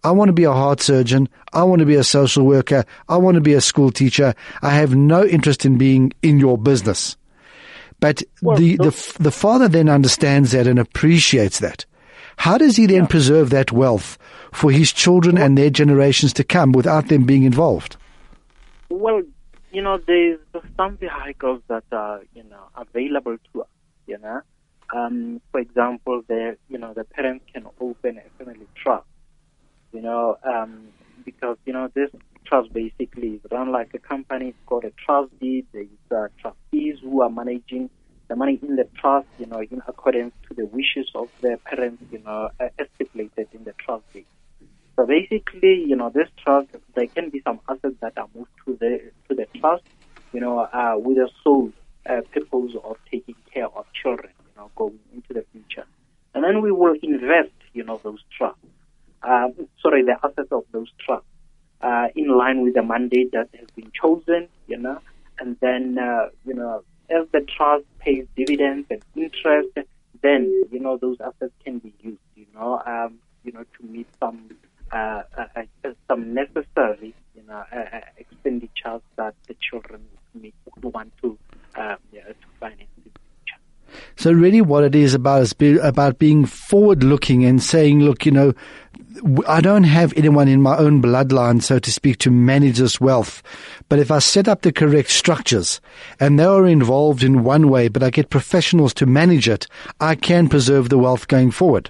I 0.04 0.12
want 0.12 0.28
to 0.28 0.32
be 0.32 0.44
a 0.44 0.52
heart 0.52 0.80
surgeon. 0.80 1.28
I 1.52 1.64
want 1.64 1.80
to 1.80 1.86
be 1.86 1.96
a 1.96 2.04
social 2.04 2.46
worker. 2.46 2.84
I 3.08 3.16
want 3.16 3.34
to 3.34 3.40
be 3.40 3.54
a 3.54 3.60
school 3.60 3.90
teacher. 3.90 4.32
I 4.62 4.70
have 4.70 4.94
no 4.94 5.24
interest 5.24 5.64
in 5.64 5.76
being 5.76 6.12
in 6.22 6.38
your 6.38 6.56
business. 6.56 7.16
But 7.98 8.22
well, 8.40 8.56
the, 8.56 8.76
the, 8.76 9.16
the 9.18 9.32
father 9.32 9.66
then 9.66 9.88
understands 9.88 10.52
that 10.52 10.68
and 10.68 10.78
appreciates 10.78 11.58
that. 11.58 11.84
How 12.38 12.56
does 12.56 12.76
he 12.76 12.86
then 12.86 13.02
yeah. 13.02 13.06
preserve 13.06 13.50
that 13.50 13.72
wealth 13.72 14.16
for 14.52 14.70
his 14.70 14.92
children 14.92 15.36
and 15.36 15.58
their 15.58 15.70
generations 15.70 16.32
to 16.34 16.44
come 16.44 16.70
without 16.70 17.08
them 17.08 17.24
being 17.24 17.42
involved? 17.42 17.96
Well, 18.88 19.22
you 19.72 19.82
know, 19.82 19.98
there's 20.06 20.38
some 20.76 20.96
vehicles 20.96 21.62
that 21.68 21.84
are, 21.90 22.22
you 22.34 22.44
know, 22.44 22.68
available 22.76 23.36
to 23.52 23.62
us, 23.62 23.68
you 24.06 24.18
know. 24.18 24.40
Um, 24.94 25.42
for 25.50 25.60
example, 25.60 26.22
the, 26.28 26.56
you 26.68 26.78
know, 26.78 26.94
the 26.94 27.04
parents 27.04 27.44
can 27.52 27.66
open 27.80 28.18
a 28.18 28.42
family 28.42 28.66
trust, 28.82 29.06
you 29.92 30.00
know, 30.00 30.38
um, 30.44 30.88
because, 31.24 31.58
you 31.66 31.72
know, 31.72 31.90
this 31.92 32.10
trust 32.46 32.72
basically 32.72 33.30
is 33.30 33.40
run 33.50 33.72
like 33.72 33.90
a 33.94 33.98
company. 33.98 34.50
It's 34.50 34.58
called 34.64 34.84
a 34.84 34.92
trust 34.92 35.38
deed. 35.40 35.66
There's 35.72 35.88
uh, 36.10 36.28
trustees 36.40 36.98
who 37.02 37.20
are 37.20 37.30
managing 37.30 37.90
the 38.28 38.36
money 38.36 38.58
in 38.62 38.76
the 38.76 38.88
trust, 39.00 39.26
you 39.38 39.46
know, 39.46 39.60
in 39.60 39.82
accordance 39.86 40.34
to 40.48 40.54
the 40.54 40.66
wishes 40.66 41.10
of 41.14 41.28
the 41.40 41.58
parents, 41.64 42.02
you 42.10 42.20
know, 42.20 42.50
uh, 42.60 42.68
stipulated 42.94 43.48
in 43.52 43.64
the 43.64 43.72
trust 43.72 44.04
deed. 44.12 44.26
So 44.96 45.06
basically, 45.06 45.84
you 45.86 45.96
know, 45.96 46.10
this 46.10 46.28
trust, 46.42 46.68
there 46.94 47.06
can 47.06 47.30
be 47.30 47.40
some 47.42 47.60
assets 47.68 47.94
that 48.00 48.18
are 48.18 48.28
moved 48.34 48.50
to 48.66 48.76
the 48.80 49.10
to 49.28 49.34
the 49.34 49.46
trust, 49.58 49.84
you 50.32 50.40
know, 50.40 50.58
uh, 50.58 50.94
with 50.98 51.16
the 51.16 51.30
sole 51.42 51.72
uh, 52.06 52.20
purpose 52.32 52.72
of 52.84 52.96
taking 53.10 53.36
care 53.52 53.68
of 53.68 53.86
children, 53.92 54.32
you 54.38 54.60
know, 54.60 54.70
going 54.76 54.98
into 55.14 55.32
the 55.32 55.44
future. 55.52 55.86
And 56.34 56.44
then 56.44 56.60
we 56.62 56.72
will 56.72 56.96
invest, 57.02 57.52
you 57.72 57.84
know, 57.84 58.00
those 58.02 58.20
trusts, 58.36 58.60
uh, 59.22 59.48
sorry, 59.80 60.02
the 60.02 60.16
assets 60.22 60.52
of 60.52 60.64
those 60.72 60.90
trusts, 61.04 61.26
uh, 61.80 62.08
in 62.14 62.28
line 62.28 62.62
with 62.62 62.74
the 62.74 62.82
mandate 62.82 63.32
that 63.32 63.48
has 63.58 63.68
been 63.74 63.90
chosen, 63.92 64.48
you 64.66 64.76
know, 64.76 64.98
and 65.38 65.56
then, 65.60 65.98
uh, 65.98 66.28
you 66.44 66.54
know, 66.54 66.82
as 67.10 67.26
the 67.32 67.40
trust 67.40 67.84
pays 67.98 68.26
dividends 68.36 68.86
and 68.90 69.02
interest, 69.16 69.68
then, 70.22 70.44
you 70.70 70.80
know, 70.80 70.96
those 70.96 71.16
assets 71.20 71.52
can 71.64 71.78
be 71.78 71.92
used, 72.00 72.18
you 72.34 72.46
know, 72.54 72.82
um, 72.86 73.18
you 73.44 73.52
know, 73.52 73.64
to 73.78 73.86
meet 73.86 74.08
some, 74.20 74.50
uh, 74.92 75.22
uh, 75.36 75.46
uh 75.84 75.90
some 76.08 76.34
necessary, 76.34 77.14
you 77.34 77.42
know, 77.46 77.64
uh, 77.72 78.00
expenditures 78.16 79.02
that 79.16 79.34
the 79.46 79.54
children 79.60 80.04
would 80.34 80.94
want 80.94 81.12
to, 81.22 81.38
yeah, 81.76 81.96
to 82.12 82.34
finance 82.60 82.88
so 84.28 84.34
really 84.34 84.60
what 84.60 84.84
it 84.84 84.94
is 84.94 85.14
about 85.14 85.40
is 85.40 85.54
be, 85.54 85.78
about 85.78 86.18
being 86.18 86.44
forward 86.44 87.02
looking 87.02 87.46
and 87.46 87.62
saying, 87.62 88.00
look, 88.00 88.26
you 88.26 88.30
know, 88.30 88.52
I 89.46 89.62
don't 89.62 89.84
have 89.84 90.12
anyone 90.18 90.48
in 90.48 90.60
my 90.60 90.76
own 90.76 91.00
bloodline, 91.00 91.62
so 91.62 91.78
to 91.78 91.90
speak, 91.90 92.18
to 92.18 92.30
manage 92.30 92.76
this 92.76 93.00
wealth. 93.00 93.42
But 93.88 94.00
if 94.00 94.10
I 94.10 94.18
set 94.18 94.46
up 94.46 94.60
the 94.60 94.70
correct 94.70 95.08
structures 95.08 95.80
and 96.20 96.38
they 96.38 96.44
are 96.44 96.66
involved 96.66 97.22
in 97.22 97.42
one 97.42 97.70
way, 97.70 97.88
but 97.88 98.02
I 98.02 98.10
get 98.10 98.28
professionals 98.28 98.92
to 98.94 99.06
manage 99.06 99.48
it, 99.48 99.66
I 99.98 100.14
can 100.14 100.50
preserve 100.50 100.90
the 100.90 100.98
wealth 100.98 101.26
going 101.26 101.50
forward. 101.50 101.88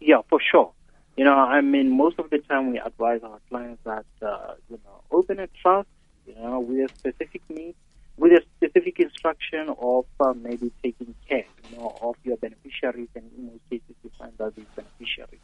Yeah, 0.00 0.22
for 0.28 0.40
sure. 0.40 0.72
You 1.16 1.24
know, 1.24 1.34
I 1.34 1.60
mean, 1.60 1.96
most 1.96 2.18
of 2.18 2.28
the 2.30 2.38
time 2.38 2.72
we 2.72 2.80
advise 2.80 3.20
our 3.22 3.38
clients 3.50 3.84
that, 3.84 4.04
uh, 4.20 4.54
you 4.68 4.80
know, 4.84 5.00
open 5.12 5.38
a 5.38 5.46
trust, 5.62 5.86
you 6.26 6.34
know, 6.34 6.58
with 6.58 6.90
specific 6.98 7.42
need, 7.48 7.76
with 8.16 8.32
a 8.32 8.42
specific 8.56 9.00
instruction 9.00 9.74
of 9.80 10.04
uh, 10.20 10.32
maybe 10.34 10.70
taking 10.82 11.14
care, 11.28 11.44
you 11.70 11.76
know, 11.76 11.96
of 12.02 12.16
your 12.24 12.36
beneficiaries, 12.36 13.08
and 13.14 13.24
in 13.36 13.46
most 13.46 13.62
cases 13.70 13.96
you 14.02 14.10
find 14.18 14.32
that 14.38 14.54
these 14.54 14.66
beneficiaries 14.76 15.40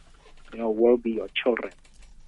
you 0.52 0.58
know, 0.58 0.70
will 0.70 0.96
be 0.96 1.12
your 1.12 1.28
children. 1.34 1.72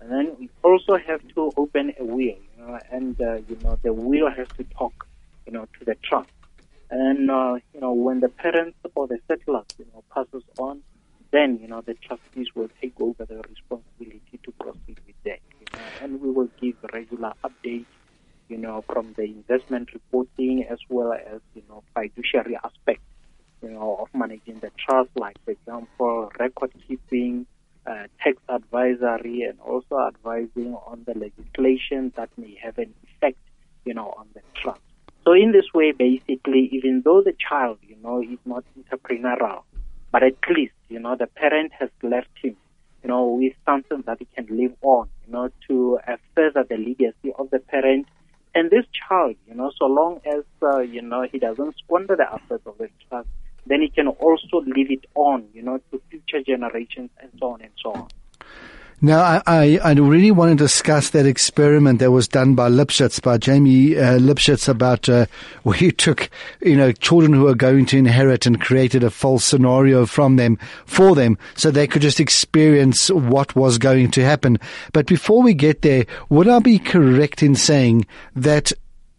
And 0.00 0.10
then 0.10 0.36
we 0.38 0.48
also 0.62 0.96
have 0.96 1.20
to 1.34 1.52
open 1.56 1.92
a 1.98 2.04
will, 2.04 2.18
you 2.18 2.38
know, 2.58 2.78
and, 2.90 3.20
uh, 3.20 3.34
you 3.48 3.58
know, 3.62 3.78
the 3.82 3.92
will 3.92 4.30
has 4.30 4.48
to 4.56 4.64
talk, 4.64 5.06
you 5.46 5.52
know, 5.52 5.66
to 5.78 5.84
the 5.84 5.94
trust. 6.02 6.30
And, 6.90 7.30
uh, 7.30 7.58
you 7.74 7.80
know, 7.80 7.92
when 7.92 8.20
the 8.20 8.28
parents 8.28 8.78
or 8.94 9.06
the 9.06 9.18
settlers, 9.28 9.66
you 9.78 9.86
know, 9.92 10.02
passes 10.12 10.42
on, 10.58 10.82
then, 11.30 11.58
you 11.60 11.68
know, 11.68 11.82
the 11.82 11.94
trustees 11.94 12.48
will 12.54 12.70
take 12.80 12.94
over 13.00 13.24
the 13.24 13.42
responsibility 13.48 14.40
to 14.42 14.50
proceed 14.52 14.98
with 15.06 15.16
that. 15.24 15.38
You 15.60 15.66
know, 15.72 15.84
and 16.02 16.20
we 16.20 16.30
will 16.30 16.48
give 16.60 16.76
regular 16.92 17.32
updates, 17.44 17.86
you 18.50 18.58
know, 18.58 18.84
from 18.92 19.14
the 19.16 19.22
investment 19.22 19.94
reporting 19.94 20.66
as 20.68 20.78
well 20.88 21.12
as, 21.12 21.40
you 21.54 21.62
know, 21.68 21.82
fiduciary 21.94 22.56
aspects, 22.62 23.04
you 23.62 23.70
know, 23.70 23.96
of 24.00 24.08
managing 24.12 24.58
the 24.58 24.70
trust, 24.76 25.10
like, 25.14 25.36
for 25.44 25.52
example, 25.52 26.30
record 26.38 26.72
keeping, 26.86 27.46
uh, 27.86 28.06
tax 28.22 28.36
advisory 28.48 29.42
and 29.42 29.58
also 29.60 29.98
advising 30.06 30.74
on 30.74 31.02
the 31.06 31.14
legislation 31.14 32.12
that 32.16 32.28
may 32.36 32.58
have 32.62 32.76
an 32.78 32.92
effect, 33.04 33.38
you 33.84 33.94
know, 33.94 34.12
on 34.18 34.26
the 34.34 34.40
trust. 34.60 34.80
So 35.24 35.32
in 35.32 35.52
this 35.52 35.66
way, 35.74 35.92
basically, 35.92 36.68
even 36.72 37.02
though 37.04 37.22
the 37.22 37.34
child, 37.48 37.78
you 37.86 37.96
know, 38.02 38.22
is 38.22 38.38
not 38.44 38.64
entrepreneurial, 38.78 39.62
but 40.12 40.22
at 40.22 40.34
least, 40.54 40.74
you 40.88 40.98
know, 40.98 41.14
the 41.16 41.26
parent 41.26 41.72
has 41.78 41.90
left 42.02 42.30
him, 42.42 42.56
you 43.02 43.08
know, 43.08 43.28
with 43.28 43.52
something 43.64 44.02
that 44.06 44.18
he 44.18 44.26
can 44.34 44.46
live 44.50 44.74
on, 44.82 45.08
you 45.26 45.32
know, 45.32 45.50
to 45.68 45.98
uh, 46.08 46.16
further 46.34 46.64
the 46.68 46.76
legacy 46.76 47.32
of 47.38 47.50
the 47.50 47.60
parent. 47.60 48.06
And 48.54 48.70
this 48.70 48.84
child, 49.08 49.36
you 49.46 49.54
know, 49.54 49.70
so 49.78 49.86
long 49.86 50.20
as, 50.26 50.44
uh, 50.62 50.80
you 50.80 51.02
know, 51.02 51.26
he 51.30 51.38
doesn't 51.38 51.76
squander 51.78 52.16
the 52.16 52.26
assets 52.32 52.66
of 52.66 52.78
the 52.78 52.88
trust, 53.08 53.28
then 53.66 53.82
he 53.82 53.88
can 53.88 54.08
also 54.08 54.62
leave 54.66 54.90
it 54.90 55.04
on, 55.14 55.46
you 55.52 55.62
know, 55.62 55.78
to 55.90 56.02
future 56.10 56.42
generations 56.44 57.10
and 57.20 57.30
so 57.38 57.52
on 57.52 57.62
and 57.62 57.70
so 57.82 57.92
on. 57.92 58.08
Now, 59.02 59.20
I, 59.20 59.42
I, 59.46 59.78
I, 59.82 59.92
really 59.92 60.30
want 60.30 60.50
to 60.50 60.62
discuss 60.62 61.08
that 61.10 61.24
experiment 61.24 62.00
that 62.00 62.10
was 62.10 62.28
done 62.28 62.54
by 62.54 62.68
Lipschitz, 62.68 63.22
by 63.22 63.38
Jamie 63.38 63.96
uh, 63.96 64.18
Lipschitz, 64.18 64.68
about 64.68 65.08
uh, 65.08 65.24
where 65.62 65.74
he 65.74 65.90
took, 65.90 66.28
you 66.60 66.76
know, 66.76 66.92
children 66.92 67.32
who 67.32 67.48
are 67.48 67.54
going 67.54 67.86
to 67.86 67.96
inherit 67.96 68.44
and 68.44 68.60
created 68.60 69.02
a 69.02 69.08
false 69.10 69.42
scenario 69.42 70.04
from 70.04 70.36
them, 70.36 70.58
for 70.84 71.14
them, 71.14 71.38
so 71.54 71.70
they 71.70 71.86
could 71.86 72.02
just 72.02 72.20
experience 72.20 73.10
what 73.10 73.56
was 73.56 73.78
going 73.78 74.10
to 74.10 74.22
happen. 74.22 74.58
But 74.92 75.06
before 75.06 75.42
we 75.42 75.54
get 75.54 75.80
there, 75.80 76.04
would 76.28 76.46
I 76.46 76.58
be 76.58 76.78
correct 76.78 77.42
in 77.42 77.54
saying 77.54 78.04
that 78.36 78.70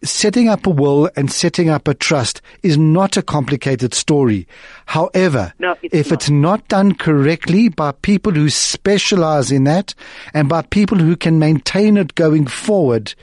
setting 0.04 0.48
up 0.48 0.66
a 0.66 0.70
will 0.70 1.08
and 1.16 1.30
setting 1.30 1.68
up 1.68 1.86
a 1.88 1.94
trust 1.94 2.42
is 2.62 2.76
not 2.76 3.16
a 3.16 3.22
complicated 3.22 3.94
story. 3.94 4.46
However, 4.86 5.52
no, 5.58 5.76
it's 5.82 5.94
if 5.94 6.10
not. 6.10 6.14
it's 6.14 6.30
not 6.30 6.68
done 6.68 6.94
correctly 6.94 7.68
by 7.68 7.92
people 7.92 8.32
who 8.32 8.50
specialize 8.50 9.52
in 9.52 9.64
that 9.64 9.94
and 10.34 10.48
by 10.48 10.62
people 10.62 10.98
who 10.98 11.16
can 11.16 11.38
maintain 11.38 11.96
it 11.96 12.14
going 12.14 12.46
forward, 12.46 13.14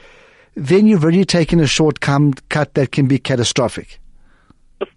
then 0.55 0.87
you've 0.87 1.03
already 1.03 1.25
taken 1.25 1.59
a 1.59 1.67
shortcut 1.67 2.73
that 2.73 2.91
can 2.91 3.07
be 3.07 3.19
catastrophic. 3.19 3.99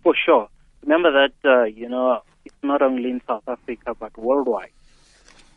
For 0.03 0.15
sure. 0.15 0.49
Remember 0.83 1.13
that, 1.13 1.49
uh, 1.49 1.65
you 1.65 1.89
know, 1.89 2.23
it's 2.45 2.55
not 2.63 2.83
only 2.83 3.11
in 3.11 3.21
South 3.27 3.45
Africa 3.47 3.95
but 3.99 4.17
worldwide. 4.17 4.71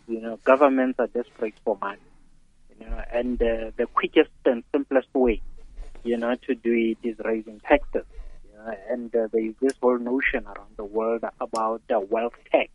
You 0.07 0.21
know, 0.21 0.39
governments 0.43 0.99
are 0.99 1.07
desperate 1.07 1.55
for 1.63 1.77
money. 1.81 1.97
You 2.79 2.87
know, 2.87 3.03
and 3.11 3.41
uh, 3.41 3.71
the 3.77 3.87
quickest 3.87 4.29
and 4.45 4.63
simplest 4.71 5.07
way 5.13 5.41
you 6.05 6.17
know, 6.17 6.35
to 6.47 6.55
do 6.55 6.71
it 6.71 7.07
is 7.07 7.17
raising 7.25 7.59
taxes. 7.61 8.05
And 8.89 9.13
uh, 9.15 9.27
there 9.31 9.45
is 9.45 9.55
this 9.61 9.73
whole 9.81 9.99
notion 9.99 10.45
around 10.45 10.77
the 10.77 10.85
world 10.85 11.23
about 11.41 11.81
the 11.87 11.99
wealth 11.99 12.33
tax. 12.51 12.71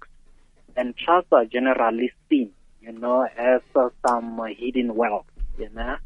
And 0.76 0.96
trusts 0.96 1.32
are 1.32 1.44
generally 1.44 2.12
seen, 2.28 2.50
you 2.80 2.92
know, 2.92 3.26
as 3.36 3.62
uh, 3.74 3.88
some 4.06 4.40
hidden 4.56 4.94
wealth, 4.94 5.26
you 5.58 5.68
know. 5.74 5.96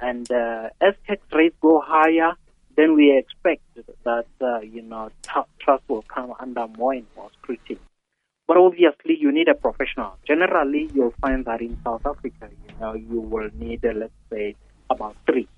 And 0.00 0.30
uh, 0.30 0.70
as 0.80 0.94
tax 1.06 1.22
rates 1.32 1.56
go 1.60 1.82
higher, 1.84 2.32
then 2.76 2.94
we 2.96 3.16
expect 3.16 3.62
that, 4.04 4.26
uh, 4.40 4.60
you 4.60 4.82
know, 4.82 5.10
t- 5.22 5.40
trust 5.58 5.84
will 5.88 6.02
come 6.02 6.34
under 6.38 6.66
more 6.68 6.92
and 6.92 7.06
more 7.16 7.30
scrutiny. 7.40 7.78
But 8.46 8.56
obviously, 8.56 9.16
you 9.18 9.32
need 9.32 9.48
a 9.48 9.54
professional. 9.54 10.18
Generally, 10.26 10.90
you'll 10.94 11.14
find 11.20 11.44
that 11.44 11.60
in 11.60 11.78
South 11.84 12.04
Africa, 12.04 12.48
you 12.50 12.74
know, 12.80 12.94
you 12.94 13.20
will 13.20 13.48
need, 13.54 13.84
uh, 13.84 13.92
let's 13.94 14.12
say, 14.30 14.56
about 14.90 15.16
three 15.24 15.48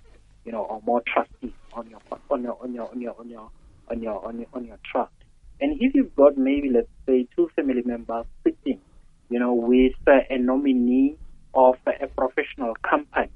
you 0.44 0.52
know, 0.52 0.62
or 0.62 0.80
more 0.86 1.02
trustees 1.06 1.54
on 1.72 1.88
your 1.88 2.00
on 2.30 2.42
your 2.42 2.58
on 2.62 2.74
your 2.74 2.88
on 2.90 3.00
your 3.00 3.14
on 3.18 3.28
your 3.28 3.50
on 3.88 4.02
your 4.02 4.26
on 4.26 4.38
your, 4.38 4.48
on 4.52 4.64
your 4.64 4.78
trust. 4.90 5.12
And 5.60 5.76
if 5.80 5.94
you've 5.94 6.14
got 6.14 6.36
maybe 6.36 6.70
let's 6.70 6.88
say 7.06 7.26
two 7.36 7.48
family 7.56 7.82
members 7.84 8.26
sitting, 8.44 8.80
you 9.28 9.38
know, 9.38 9.54
with 9.54 9.92
a 10.06 10.38
nominee 10.38 11.16
of 11.54 11.76
a 11.86 12.06
professional 12.16 12.74
company, 12.88 13.30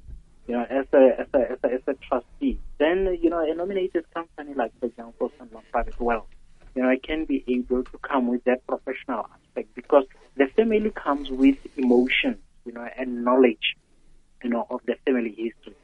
you 0.46 0.54
know, 0.54 0.64
as 0.68 0.86
a 0.92 1.20
as 1.20 1.26
a 1.34 1.52
as 1.52 1.58
a, 1.64 1.74
as 1.74 1.82
a 1.86 1.94
trustee, 2.08 2.60
then 2.78 3.16
you 3.20 3.30
know 3.30 3.40
a 3.40 3.54
nominated 3.54 4.04
company 4.14 4.54
like 4.54 4.72
for 4.80 4.86
example 4.86 5.32
Sanlam 5.40 5.62
Private 5.72 6.00
Wealth, 6.00 6.28
you 6.76 6.82
know, 6.82 6.90
it 6.90 7.02
can 7.02 7.24
be 7.24 7.42
able 7.48 7.84
to 7.84 7.98
come 8.08 8.28
with 8.28 8.44
that 8.44 8.66
professional 8.66 9.26
aspect 9.34 9.74
because 9.74 10.04
the 10.36 10.46
family 10.56 10.90
comes 10.90 11.30
with 11.30 11.56
emotions, 11.76 12.36
you 12.66 12.72
know, 12.72 12.86
and 12.98 13.24
knowledge, 13.24 13.76
you 14.44 14.50
know, 14.50 14.66
of 14.68 14.80
the 14.86 14.94
family 15.06 15.30
history. 15.30 15.76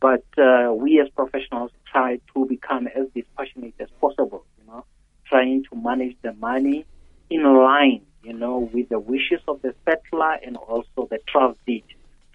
But 0.00 0.24
uh, 0.36 0.72
we 0.74 1.00
as 1.00 1.08
professionals 1.10 1.70
try 1.90 2.18
to 2.34 2.46
become 2.46 2.86
as 2.88 3.06
dispassionate 3.14 3.74
as 3.80 3.88
possible, 4.00 4.44
you 4.58 4.66
know, 4.66 4.84
trying 5.26 5.64
to 5.70 5.76
manage 5.76 6.16
the 6.22 6.32
money 6.34 6.84
in 7.30 7.42
line, 7.42 8.02
you 8.22 8.32
know, 8.32 8.70
with 8.72 8.88
the 8.88 8.98
wishes 8.98 9.40
of 9.48 9.62
the 9.62 9.74
settler 9.84 10.34
and 10.44 10.56
also 10.56 11.08
the 11.10 11.18
trustee 11.26 11.84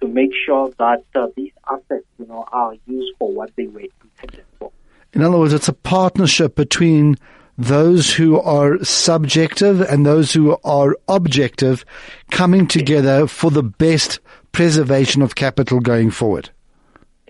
to 0.01 0.07
make 0.07 0.31
sure 0.45 0.71
that 0.79 1.03
uh, 1.15 1.27
these 1.35 1.51
assets, 1.69 2.05
you 2.17 2.25
know, 2.25 2.45
are 2.51 2.73
used 2.87 3.13
for 3.19 3.31
what 3.31 3.51
they 3.55 3.67
were 3.67 3.81
intended 3.81 4.45
for. 4.57 4.71
In 5.13 5.21
other 5.21 5.37
words, 5.37 5.53
it's 5.53 5.67
a 5.67 5.73
partnership 5.73 6.55
between 6.55 7.17
those 7.57 8.13
who 8.13 8.39
are 8.39 8.83
subjective 8.83 9.81
and 9.81 10.05
those 10.05 10.33
who 10.33 10.57
are 10.63 10.97
objective 11.07 11.85
coming 12.31 12.65
together 12.65 13.27
for 13.27 13.51
the 13.51 13.63
best 13.63 14.19
preservation 14.51 15.21
of 15.21 15.35
capital 15.35 15.79
going 15.79 16.09
forward. 16.09 16.49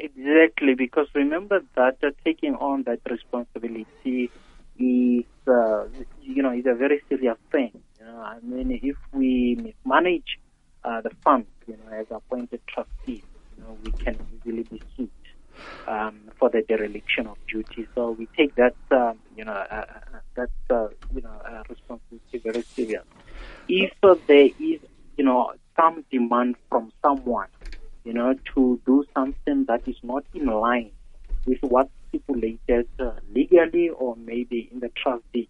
Exactly, 0.01 0.73
because 0.75 1.07
remember 1.13 1.61
that 1.75 1.97
uh, 2.03 2.09
taking 2.25 2.55
on 2.55 2.83
that 2.87 3.01
responsibility 3.09 4.31
is, 4.75 5.25
uh, 5.47 5.85
you 6.17 6.41
know, 6.41 6.53
is 6.53 6.65
a 6.65 6.73
very 6.75 7.01
serious 7.07 7.37
thing. 7.51 7.83
You 7.99 8.05
know, 8.05 8.17
I 8.19 8.39
mean, 8.41 8.79
if 8.81 8.95
we 9.13 9.55
mismanage 9.59 10.37
uh, 10.83 11.01
the 11.01 11.11
fund, 11.23 11.45
you 11.67 11.77
know, 11.77 11.87
as 11.93 12.07
appointed 12.09 12.61
trustees, 12.67 13.23
you 13.55 13.63
know, 13.63 13.77
we 13.83 13.93
can 14.03 14.17
easily 14.33 14.63
be 14.63 14.81
sued 14.97 15.11
um, 15.87 16.29
for 16.39 16.49
the 16.49 16.63
dereliction 16.67 17.27
of 17.27 17.37
duty. 17.51 17.87
So 17.95 18.11
we 18.11 18.29
take 18.37 18.55
that, 18.55 18.75
um, 18.91 19.19
you 19.35 19.45
know, 19.45 19.53
uh, 19.53 19.85
uh 19.91 20.19
that, 20.35 20.49
uh, 20.75 20.87
you 21.11 21.21
know, 21.21 21.41
responsibility 21.69 22.39
very 22.43 22.63
serious. 22.75 23.05
If 23.67 23.91
there 24.27 24.47
is, 24.59 24.81
you 25.17 25.25
know, 25.25 25.53
some 25.79 26.05
demand 26.11 26.55
from 26.69 26.91
someone 27.05 27.49
line 30.65 30.91
with 31.45 31.59
what's 31.61 31.91
stipulated 32.09 32.87
uh, 32.99 33.11
legally 33.33 33.89
or 33.89 34.15
maybe 34.15 34.69
in 34.71 34.79
the 34.79 34.89
trust 34.89 35.23
deed, 35.33 35.49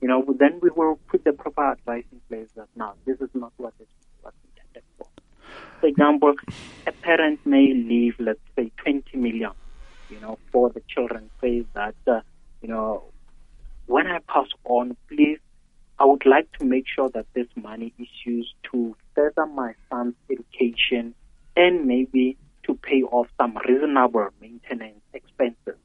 you 0.00 0.08
know, 0.08 0.24
then 0.38 0.58
we 0.62 0.70
will 0.70 0.98
put 1.08 1.24
the 1.24 1.32
proper 1.32 1.72
advice 1.72 2.04
in 2.12 2.20
place 2.28 2.48
that 2.56 2.68
now 2.76 2.94
this 3.06 3.20
is 3.20 3.30
not 3.34 3.52
what 3.56 3.74
is 3.80 3.88
what's 4.22 4.36
intended 4.48 4.82
for. 4.98 5.06
For 5.80 5.86
example, 5.86 6.34
a 6.86 6.92
parent 6.92 7.40
may 7.44 7.72
leave, 7.74 8.14
let's 8.18 8.40
say, 8.56 8.70
20 8.78 9.16
million, 9.16 9.52
you 10.08 10.20
know, 10.20 10.38
for 10.52 10.70
the 10.70 10.82
children. 10.88 11.30
Say 11.40 11.64
that, 11.74 11.94
uh, 12.06 12.20
you 12.62 12.68
know, 12.68 13.04
when 13.86 14.06
I 14.06 14.18
pass 14.28 14.48
on, 14.64 14.96
please, 15.08 15.38
I 15.98 16.04
would 16.04 16.26
like 16.26 16.50
to 16.58 16.64
make 16.64 16.84
sure 16.86 17.08
that 17.10 17.26
this 17.34 17.46
money 17.56 17.92
is 17.98 18.08
used 18.24 18.54
to 18.72 18.96
further 19.14 19.46
my 19.46 19.74
son's 19.88 20.14
education 20.30 21.14
and 21.56 21.86
maybe 21.86 22.36
to 22.64 22.74
pay 22.74 23.02
off 23.02 23.28
some 23.38 23.56
reasonable 23.66 24.28
maintenance 24.40 25.00
expenses. 25.14 25.78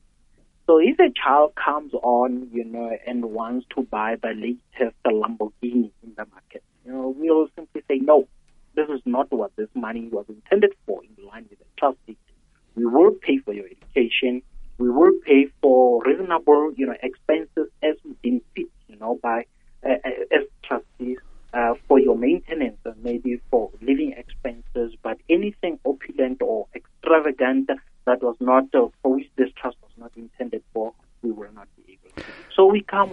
So 0.67 0.79
if 0.79 0.90
a 1.01 1.11
child 1.11 1.53
comes 1.55 1.93
on, 1.93 2.49
you 2.51 2.63
know, 2.63 2.91
and 3.05 3.25
wants 3.25 3.65
to 3.75 3.83
buy 3.83 4.15
the 4.21 4.29
latest 4.29 4.95
Lamborghini 5.05 5.91
in 6.03 6.13
the 6.15 6.25
market, 6.25 6.63
you 6.85 6.91
know, 6.91 7.13
we'll 7.17 7.47
simply 7.55 7.81
say, 7.87 7.97
no, 7.97 8.27
this 8.75 8.87
is 8.89 9.01
not 9.05 9.31
what 9.31 9.51
this 9.55 9.69
money 9.75 10.07
was 10.09 10.25
intended 10.29 10.73
for 10.85 11.01
in 11.03 11.25
line 11.25 11.45
with 11.49 11.59
the 11.59 11.65
trust. 11.77 11.97
We 12.75 12.85
will 12.85 13.11
pay 13.11 13.37
for 13.39 13.53
your 13.53 13.65
education. 13.65 14.41
We 14.77 14.89
will 14.89 15.11
pay 15.25 15.47
for 15.61 16.01
reasonable, 16.03 16.73
you 16.75 16.87
know, 16.87 16.95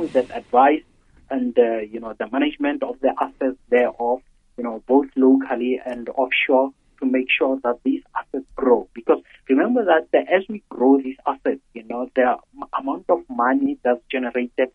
with 0.09 0.29
that 0.29 0.37
advice 0.37 0.83
and 1.31 1.59
uh, 1.59 1.79
you 1.79 2.01
know 2.01 2.15
the 2.19 2.29
management 2.31 2.83
of 2.83 2.99
the 3.01 3.13
assets 3.21 3.59
thereof, 3.69 4.21
you 4.57 4.65
know 4.65 4.83
both 4.87 5.07
locally 5.17 5.81
and 5.85 6.09
offshore 6.11 6.71
to 7.01 7.07
make 7.07 7.27
sure 7.31 7.59
that 7.63 7.79
these 7.85 8.03
assets 8.17 8.47
grow. 8.57 8.89
Because 8.95 9.21
remember 9.49 9.85
that 9.85 10.09
the, 10.13 10.19
as 10.19 10.43
we 10.49 10.63
grow 10.69 10.99
these 11.01 11.17
assets, 11.27 11.61
you 11.75 11.85
know 11.85 12.09
the 12.15 12.37
amount 12.79 13.05
of 13.09 13.21
money 13.29 13.79
that's 13.83 14.01
generated 14.11 14.69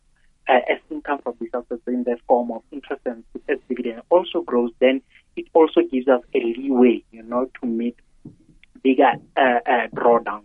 uh, 0.48 0.60
as 0.70 0.80
income 0.92 1.20
from 1.24 1.36
these 1.40 1.52
assets 1.54 1.82
in 1.88 2.04
the 2.04 2.18
form 2.28 2.52
of 2.52 2.62
interest 2.72 3.02
and 3.06 3.24
dividend 3.70 4.02
also 4.10 4.42
grows, 4.42 4.72
then 4.80 5.02
it 5.36 5.46
also 5.54 5.82
gives 5.92 6.08
us 6.08 6.22
a 6.36 6.40
leeway, 6.40 7.04
you 7.12 7.24
know, 7.24 7.50
to 7.60 7.68
meet 7.68 7.96
bigger 8.84 9.14
uh, 9.38 9.60
uh, 9.66 9.88
drawdowns. 9.96 10.44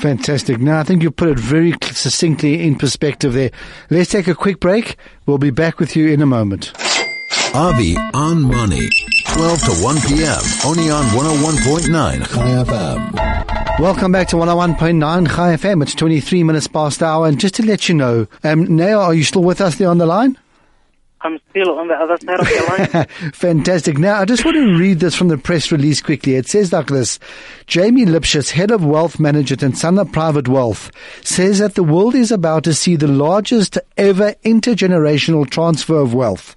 Fantastic. 0.00 0.58
Now, 0.60 0.80
I 0.80 0.82
think 0.82 1.02
you 1.02 1.10
put 1.10 1.28
it 1.28 1.38
very 1.38 1.74
succinctly 1.82 2.66
in 2.66 2.76
perspective 2.76 3.34
there. 3.34 3.50
Let's 3.90 4.10
take 4.10 4.28
a 4.28 4.34
quick 4.34 4.58
break. 4.58 4.96
We'll 5.26 5.36
be 5.36 5.50
back 5.50 5.78
with 5.78 5.94
you 5.94 6.08
in 6.08 6.22
a 6.22 6.26
moment. 6.26 6.72
Avi 7.54 7.96
on 8.14 8.40
Money, 8.42 8.88
12 9.34 9.58
to 9.60 9.72
1 9.82 9.96
p.m. 10.00 10.40
Only 10.64 10.88
on 10.90 11.04
101.9 11.04 12.34
Chai 12.34 12.64
FM. 12.64 13.78
Welcome 13.78 14.12
back 14.12 14.28
to 14.28 14.36
101.9 14.36 15.28
Chai 15.28 15.56
FM. 15.56 15.82
It's 15.82 15.94
23 15.94 16.44
minutes 16.44 16.66
past 16.66 17.00
the 17.00 17.04
hour. 17.04 17.26
And 17.28 17.38
just 17.38 17.56
to 17.56 17.62
let 17.62 17.88
you 17.90 17.94
know, 17.94 18.26
um, 18.42 18.74
Neo, 18.74 19.00
are 19.00 19.12
you 19.14 19.22
still 19.24 19.42
with 19.42 19.60
us 19.60 19.76
there 19.76 19.90
on 19.90 19.98
the 19.98 20.06
line? 20.06 20.38
I'm 21.22 21.38
still 21.50 21.78
on 21.78 21.88
the 21.88 21.94
other 21.94 22.16
side 22.16 22.40
of 22.40 22.46
the 22.46 23.06
line. 23.22 23.32
Fantastic. 23.32 23.98
Now, 23.98 24.20
I 24.20 24.24
just 24.24 24.44
want 24.44 24.56
to 24.56 24.76
read 24.78 25.00
this 25.00 25.14
from 25.14 25.28
the 25.28 25.36
press 25.36 25.70
release 25.70 26.00
quickly. 26.00 26.34
It 26.34 26.48
says 26.48 26.72
like 26.72 26.86
this. 26.86 27.18
Jamie 27.66 28.06
Lipschitz, 28.06 28.50
head 28.50 28.70
of 28.70 28.84
wealth 28.84 29.20
management 29.20 29.62
at 29.62 29.72
Sanlam 29.72 30.12
Private 30.12 30.48
Wealth, 30.48 30.90
says 31.22 31.58
that 31.58 31.74
the 31.74 31.84
world 31.84 32.14
is 32.14 32.32
about 32.32 32.64
to 32.64 32.74
see 32.74 32.96
the 32.96 33.08
largest 33.08 33.76
ever 33.96 34.32
intergenerational 34.44 35.48
transfer 35.48 35.98
of 35.98 36.14
wealth. 36.14 36.56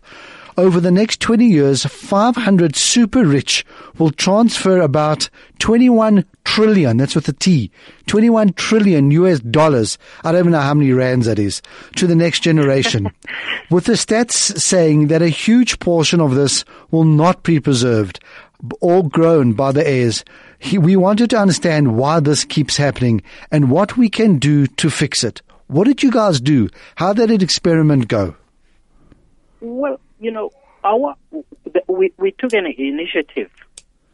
Over 0.57 0.79
the 0.79 0.91
next 0.91 1.19
20 1.19 1.45
years, 1.45 1.83
500 1.86 2.75
super 2.75 3.25
rich 3.25 3.65
will 3.97 4.12
transfer 4.12 4.82
about 4.82 5.30
21 5.60 6.25
trillion, 6.45 6.97
that's 6.97 7.15
with 7.15 7.28
a 7.28 7.34
T, 7.34 7.71
21 8.08 8.54
trillion 8.54 9.10
US 9.12 9.39
dollars, 9.39 9.97
I 10.23 10.32
don't 10.32 10.41
even 10.41 10.51
know 10.51 10.62
how 10.62 10.75
many 10.75 10.91
rands 10.91 11.25
that 11.25 11.39
is, 11.39 11.62
to 11.95 12.06
the 12.06 12.15
next 12.15 12.41
generation. 12.41 13.12
with 13.71 13.86
the 13.86 13.93
stats 13.93 14.60
saying 14.60 15.08
that 15.08 15.21
a 15.21 15.30
huge 15.30 15.80
portion 15.80 16.21
of 16.21 16.36
this 16.36 16.65
will 16.91 17.06
not 17.06 17.41
be 17.41 17.60
preserved 17.60 18.19
or 18.80 19.08
grown 19.08 19.54
by 19.54 19.71
the 19.71 19.88
heirs. 19.88 20.23
He, 20.60 20.78
we 20.78 20.95
wanted 20.95 21.32
to 21.32 21.39
understand 21.39 21.97
why 21.97 22.19
this 22.19 22.45
keeps 22.45 22.78
happening 22.78 23.23
and 23.51 23.71
what 23.71 23.97
we 23.97 24.10
can 24.10 24.38
do 24.38 24.67
to 24.67 24.89
fix 24.89 25.23
it. 25.23 25.41
What 25.67 25.86
did 25.86 26.04
you 26.04 26.12
guys 26.12 26.39
do? 26.39 26.69
How 26.95 27.13
did 27.13 27.30
that 27.30 27.41
experiment 27.41 28.08
go? 28.08 28.36
Well, 29.60 29.99
you 30.23 30.31
know, 30.31 30.51
our 30.83 31.15
we 31.88 32.13
we 32.17 32.31
took 32.31 32.53
an 32.53 32.65
initiative. 32.77 33.51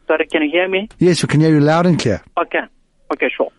Sorry, 0.06 0.26
can 0.26 0.42
you 0.42 0.50
hear 0.50 0.68
me? 0.68 0.88
Yes, 0.98 1.22
we 1.22 1.28
can 1.28 1.40
hear 1.40 1.50
you 1.50 1.60
loud 1.60 1.86
and 1.86 1.98
clear. 1.98 2.22
Okay, 2.36 2.64
okay, 3.12 3.30
sure. 3.34 3.52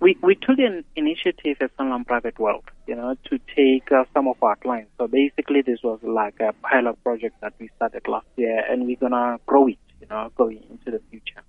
We 0.00 0.18
we 0.22 0.34
took 0.34 0.58
an 0.58 0.84
initiative 0.96 1.56
at 1.60 1.74
Sanlam 1.76 2.06
Private 2.06 2.38
Wealth, 2.38 2.64
you 2.86 2.94
know, 2.94 3.16
to 3.30 3.38
take 3.56 3.90
uh, 3.90 4.04
some 4.12 4.28
of 4.28 4.36
our 4.42 4.56
clients. 4.56 4.90
So 4.98 5.08
basically, 5.08 5.62
this 5.62 5.78
was 5.82 5.98
like 6.02 6.40
a 6.40 6.52
pilot 6.62 7.02
project 7.02 7.40
that 7.40 7.54
we 7.58 7.70
started 7.76 8.06
last 8.06 8.26
year, 8.36 8.62
and 8.70 8.86
we're 8.86 8.96
gonna 8.96 9.38
grow 9.46 9.66
it, 9.68 9.78
you 10.00 10.06
know, 10.10 10.30
going 10.36 10.62
into 10.70 10.90
the 10.90 11.00
future. 11.10 11.42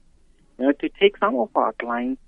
You 0.57 0.67
know, 0.67 0.71
to 0.71 0.89
take 1.01 1.17
some 1.17 1.35
of 1.35 1.49
our 1.55 1.73
clients 1.73 2.21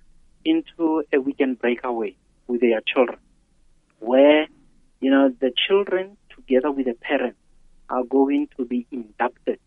into 0.44 1.04
a 1.14 1.20
weekend 1.22 1.60
breakaway 1.60 2.16
with 2.48 2.60
their 2.60 2.82
children, 2.82 3.20
where 4.00 4.48
you 5.00 5.12
know 5.12 5.30
the 5.40 5.52
children 5.68 6.18
together 6.36 6.72
with 6.72 6.88
the 6.88 6.94
parents 6.94 7.40
are 7.90 8.04
going 8.04 8.48
to 8.58 8.66
be 8.66 8.86
inducted 8.92 9.60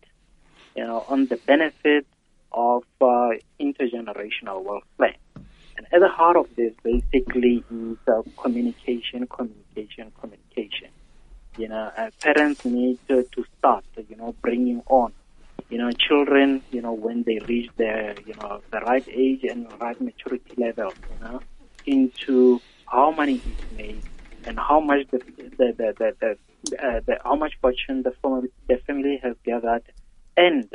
you 0.75 0.85
know, 0.85 1.05
on 1.07 1.27
the 1.27 1.37
benefit 1.37 2.05
of 2.51 2.83
uh, 3.01 3.31
intergenerational 3.59 4.81
plan. 4.97 5.15
And 5.77 5.87
at 5.91 5.99
the 5.99 6.09
heart 6.09 6.35
of 6.35 6.47
this 6.55 6.73
basically 6.83 7.63
is 7.71 7.97
uh, 8.07 8.21
communication, 8.37 9.27
communication, 9.27 10.11
communication. 10.19 10.89
You 11.57 11.69
know, 11.69 11.91
uh, 11.97 12.11
parents 12.21 12.63
need 12.65 12.99
to, 13.09 13.23
to 13.23 13.45
start, 13.57 13.83
you 14.09 14.15
know, 14.15 14.35
bringing 14.41 14.81
on, 14.87 15.13
you 15.69 15.77
know, 15.77 15.91
children, 15.91 16.61
you 16.71 16.81
know, 16.81 16.93
when 16.93 17.23
they 17.23 17.39
reach 17.39 17.69
their, 17.77 18.15
you 18.25 18.33
know, 18.35 18.61
the 18.71 18.79
right 18.79 19.05
age 19.09 19.43
and 19.43 19.67
right 19.79 19.99
maturity 19.99 20.53
level, 20.57 20.93
you 21.11 21.25
know, 21.25 21.41
into 21.85 22.61
how 22.85 23.11
money 23.11 23.35
is 23.35 23.77
made 23.77 24.01
and 24.45 24.57
how 24.57 24.79
much 24.79 25.07
the, 25.11 25.17
the, 25.17 25.73
the, 25.77 26.15
the, 26.19 26.37
uh, 26.81 26.99
the, 27.05 27.17
how 27.23 27.35
much 27.35 27.53
fortune 27.61 28.03
the 28.03 28.11
family, 28.21 28.49
the 28.67 28.77
family 28.87 29.19
has 29.23 29.35
gathered, 29.45 29.83
and 30.37 30.67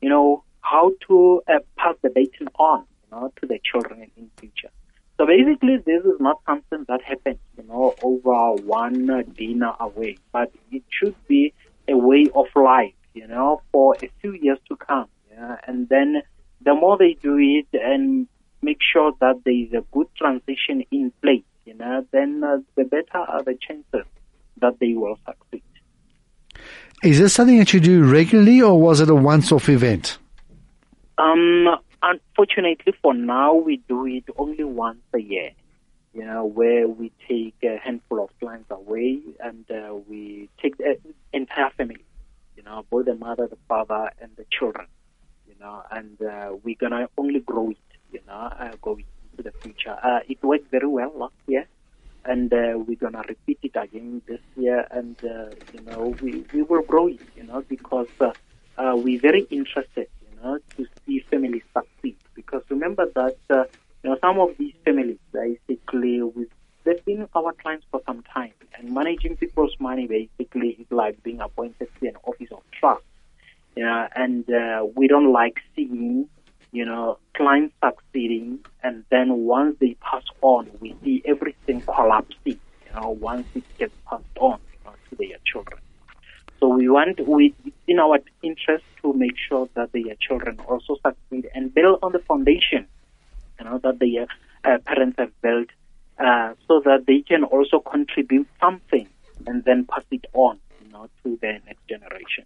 you 0.00 0.08
know 0.08 0.44
how 0.60 0.92
to 1.08 1.42
uh, 1.48 1.58
pass 1.76 1.94
the 2.02 2.10
baton 2.10 2.48
on, 2.58 2.84
you 3.04 3.10
know, 3.10 3.32
to 3.40 3.46
the 3.46 3.60
children 3.64 4.10
in 4.16 4.30
future. 4.38 4.70
So 5.16 5.26
basically, 5.26 5.76
this 5.76 6.04
is 6.04 6.18
not 6.18 6.40
something 6.46 6.84
that 6.88 7.00
happens, 7.02 7.38
you 7.56 7.64
know, 7.68 7.94
over 8.02 8.60
one 8.62 9.06
dinner 9.36 9.72
away, 9.78 10.18
but 10.32 10.50
it 10.72 10.82
should 10.88 11.14
be 11.28 11.54
a 11.86 11.96
way 11.96 12.26
of 12.34 12.46
life, 12.56 12.94
you 13.12 13.28
know, 13.28 13.62
for 13.70 13.94
a 14.02 14.10
few 14.20 14.32
years 14.32 14.58
to 14.68 14.76
come. 14.76 15.06
Yeah? 15.30 15.56
And 15.68 15.88
then 15.88 16.22
the 16.62 16.74
more 16.74 16.98
they 16.98 17.16
do 17.22 17.36
it 17.38 17.68
and 17.78 18.26
make 18.60 18.78
sure 18.80 19.12
that 19.20 19.42
there 19.44 19.54
is 19.54 19.72
a 19.72 19.84
good 19.92 20.08
transition 20.16 20.84
in 20.90 21.12
place, 21.22 21.44
you 21.64 21.74
know, 21.74 22.04
then 22.10 22.42
uh, 22.42 22.58
the 22.74 22.84
better 22.84 23.18
are 23.18 23.42
the 23.44 23.54
chances 23.54 24.08
that 24.60 24.80
they 24.80 24.94
will 24.94 25.18
succeed. 25.26 25.43
Is 27.04 27.18
this 27.18 27.34
something 27.34 27.58
that 27.58 27.74
you 27.74 27.80
do 27.80 28.02
regularly 28.02 28.62
or 28.62 28.80
was 28.80 29.00
it 29.02 29.10
a 29.10 29.14
once 29.14 29.52
off 29.52 29.68
event? 29.68 30.16
Um, 31.18 31.66
unfortunately, 32.02 32.94
for 33.02 33.12
now, 33.12 33.52
we 33.52 33.76
do 33.86 34.06
it 34.06 34.24
only 34.38 34.64
once 34.64 35.02
a 35.12 35.18
year, 35.18 35.50
you 36.14 36.24
know, 36.24 36.46
where 36.46 36.88
we 36.88 37.12
take 37.28 37.56
a 37.62 37.76
handful 37.76 38.24
of 38.24 38.30
clients 38.40 38.70
away 38.70 39.20
and 39.38 39.70
uh, 39.70 39.94
we 40.08 40.48
take 40.62 40.78
the 40.78 40.96
entire 41.34 41.68
family, 41.76 42.02
you 42.56 42.62
know, 42.62 42.86
both 42.88 43.04
the 43.04 43.14
mother, 43.14 43.48
the 43.48 43.58
father, 43.68 44.10
and 44.22 44.30
the 44.36 44.46
children, 44.50 44.86
you 45.46 45.54
know, 45.60 45.82
and 45.90 46.22
uh, 46.22 46.56
we're 46.62 46.74
to 46.76 47.06
only 47.18 47.40
grow 47.40 47.68
it, 47.68 47.76
you 48.12 48.20
know, 48.26 48.32
uh, 48.32 48.72
going 48.80 49.04
into 49.30 49.42
the 49.42 49.52
future. 49.58 49.94
Uh, 50.02 50.20
it 50.26 50.42
worked 50.42 50.70
very 50.70 50.88
well 50.88 51.12
last 51.14 51.34
year 51.48 51.66
and 52.24 52.52
uh, 52.52 52.74
we're 52.76 52.96
gonna 52.96 53.22
repeat 53.28 53.58
it 53.62 53.76
again 53.76 54.22
this 54.28 54.40
year, 54.56 54.86
and 54.90 55.16
uh, 55.24 55.50
you 55.72 55.80
know 55.84 56.16
we, 56.20 56.44
we 56.52 56.62
will 56.62 56.82
grow 56.82 57.08
it, 57.08 57.20
you 57.34 57.44
know, 57.44 57.62
because 57.68 58.08
uh, 58.20 58.32
uh, 58.78 58.94
we're 58.96 59.20
very 59.20 59.46
interested, 59.50 60.08
you 60.20 60.42
know, 60.42 60.58
to 60.76 60.86
see 61.06 61.24
families 61.30 61.62
succeed. 61.76 62.16
Because 62.34 62.62
remember 62.70 63.06
that 63.14 63.36
uh, 63.50 63.64
you 64.02 64.10
know 64.10 64.16
some 64.20 64.38
of 64.38 64.50
these 64.58 64.74
families 64.84 65.18
basically 65.32 66.22
we 66.22 66.46
they've 66.84 67.04
been 67.04 67.26
our 67.34 67.52
clients 67.62 67.86
for 67.90 68.00
some 68.06 68.22
time, 68.32 68.52
and 68.78 68.92
managing 68.92 69.36
people's 69.36 69.74
money 69.80 70.06
basically 70.06 70.70
is 70.80 70.86
like 70.90 71.22
being 71.22 71.40
appointed 71.40 71.88
to 72.00 72.08
an 72.08 72.16
office 72.24 72.48
of 72.52 72.62
trust, 72.78 73.04
know, 73.84 74.06
and 74.14 74.48
uh, 74.50 74.84
we 74.96 75.08
don't 75.08 75.32
like 75.32 75.56
seeing 75.74 76.28
you 76.74 76.84
know, 76.84 77.18
clients 77.36 77.72
succeeding, 77.82 78.58
and 78.82 79.04
then 79.08 79.28
once 79.46 79.76
they 79.80 79.96
pass 80.00 80.24
on, 80.42 80.68
we 80.80 80.96
see 81.04 81.22
everything 81.24 81.80
collapsing, 81.82 82.58
you 82.86 82.92
know, 83.00 83.10
once 83.10 83.46
it 83.54 83.62
gets 83.78 83.94
passed 84.08 84.24
on 84.40 84.58
you 84.72 84.78
know, 84.84 84.92
to 85.08 85.16
their 85.16 85.38
children. 85.46 85.80
So 86.58 86.68
we 86.68 86.88
want, 86.88 87.20
we, 87.28 87.54
in 87.86 88.00
our 88.00 88.18
interest 88.42 88.84
to 89.02 89.12
make 89.12 89.36
sure 89.48 89.68
that 89.74 89.92
their 89.92 90.16
children 90.20 90.58
also 90.68 90.96
succeed 91.06 91.48
and 91.54 91.72
build 91.72 92.00
on 92.02 92.10
the 92.10 92.18
foundation, 92.18 92.88
you 93.60 93.66
know, 93.66 93.78
that 93.84 94.00
their 94.00 94.26
uh, 94.64 94.78
parents 94.84 95.16
have 95.18 95.30
built, 95.42 95.68
uh, 96.18 96.54
so 96.66 96.80
that 96.84 97.04
they 97.06 97.20
can 97.20 97.44
also 97.44 97.78
contribute 97.78 98.48
something 98.60 99.06
and 99.46 99.62
then 99.64 99.84
pass 99.84 100.04
it 100.10 100.24
on, 100.32 100.58
you 100.84 100.90
know, 100.90 101.08
to 101.22 101.38
the 101.40 101.60
next 101.66 101.86
generation. 101.88 102.44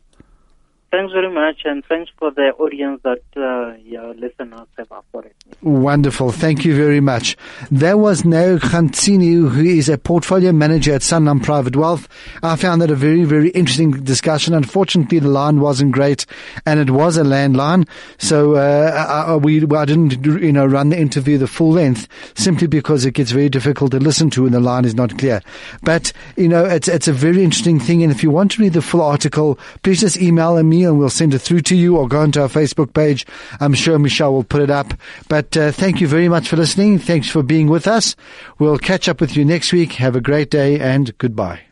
Thanks 0.96 1.12
very 1.12 1.30
much, 1.30 1.60
and 1.66 1.84
thanks 1.84 2.10
for 2.18 2.30
the 2.30 2.54
audience 2.58 3.02
that 3.02 3.20
uh, 3.36 3.76
your 3.84 4.14
listeners 4.14 4.66
have 4.78 4.90
afforded. 4.90 5.34
Wonderful. 5.60 6.32
Thank 6.32 6.64
you 6.64 6.74
very 6.74 7.00
much. 7.00 7.36
There 7.70 7.98
was 7.98 8.24
Neo 8.24 8.56
Khantsini, 8.56 9.46
who 9.46 9.62
is 9.62 9.90
a 9.90 9.98
portfolio 9.98 10.52
manager 10.52 10.94
at 10.94 11.02
Sanlam 11.02 11.44
Private 11.44 11.76
Wealth. 11.76 12.08
I 12.42 12.56
found 12.56 12.80
that 12.80 12.90
a 12.90 12.94
very, 12.94 13.24
very 13.24 13.50
interesting 13.50 13.90
discussion. 13.90 14.54
Unfortunately, 14.54 15.18
the 15.18 15.28
line 15.28 15.60
wasn't 15.60 15.92
great, 15.92 16.24
and 16.64 16.80
it 16.80 16.88
was 16.88 17.18
a 17.18 17.24
landline, 17.24 17.86
so 18.16 18.54
uh, 18.54 19.26
I, 19.28 19.36
we 19.36 19.66
I 19.76 19.84
didn't 19.84 20.24
you 20.24 20.52
know 20.52 20.64
run 20.64 20.88
the 20.88 20.98
interview 20.98 21.36
the 21.36 21.46
full 21.46 21.72
length 21.72 22.08
simply 22.38 22.68
because 22.68 23.04
it 23.04 23.12
gets 23.12 23.32
very 23.32 23.50
difficult 23.50 23.90
to 23.90 23.98
listen 23.98 24.30
to 24.30 24.44
when 24.44 24.52
the 24.52 24.60
line 24.60 24.86
is 24.86 24.94
not 24.94 25.18
clear. 25.18 25.42
But 25.82 26.14
you 26.38 26.48
know, 26.48 26.64
it's 26.64 26.88
it's 26.88 27.06
a 27.06 27.12
very 27.12 27.44
interesting 27.44 27.80
thing, 27.80 28.02
and 28.02 28.10
if 28.10 28.22
you 28.22 28.30
want 28.30 28.52
to 28.52 28.62
read 28.62 28.72
the 28.72 28.80
full 28.80 29.02
article, 29.02 29.58
please 29.82 30.00
just 30.00 30.16
email 30.16 30.62
me 30.62 30.85
and 30.86 30.98
we'll 30.98 31.10
send 31.10 31.34
it 31.34 31.40
through 31.40 31.60
to 31.62 31.76
you 31.76 31.96
or 31.96 32.08
go 32.08 32.20
onto 32.20 32.40
our 32.40 32.48
Facebook 32.48 32.94
page. 32.94 33.26
I'm 33.60 33.74
sure 33.74 33.98
Michelle 33.98 34.32
will 34.32 34.44
put 34.44 34.62
it 34.62 34.70
up. 34.70 34.94
But 35.28 35.56
uh, 35.56 35.72
thank 35.72 36.00
you 36.00 36.08
very 36.08 36.28
much 36.28 36.48
for 36.48 36.56
listening. 36.56 36.98
Thanks 36.98 37.28
for 37.28 37.42
being 37.42 37.68
with 37.68 37.86
us. 37.86 38.16
We'll 38.58 38.78
catch 38.78 39.08
up 39.08 39.20
with 39.20 39.36
you 39.36 39.44
next 39.44 39.72
week. 39.72 39.92
Have 39.94 40.16
a 40.16 40.20
great 40.20 40.50
day 40.50 40.78
and 40.80 41.16
goodbye. 41.18 41.66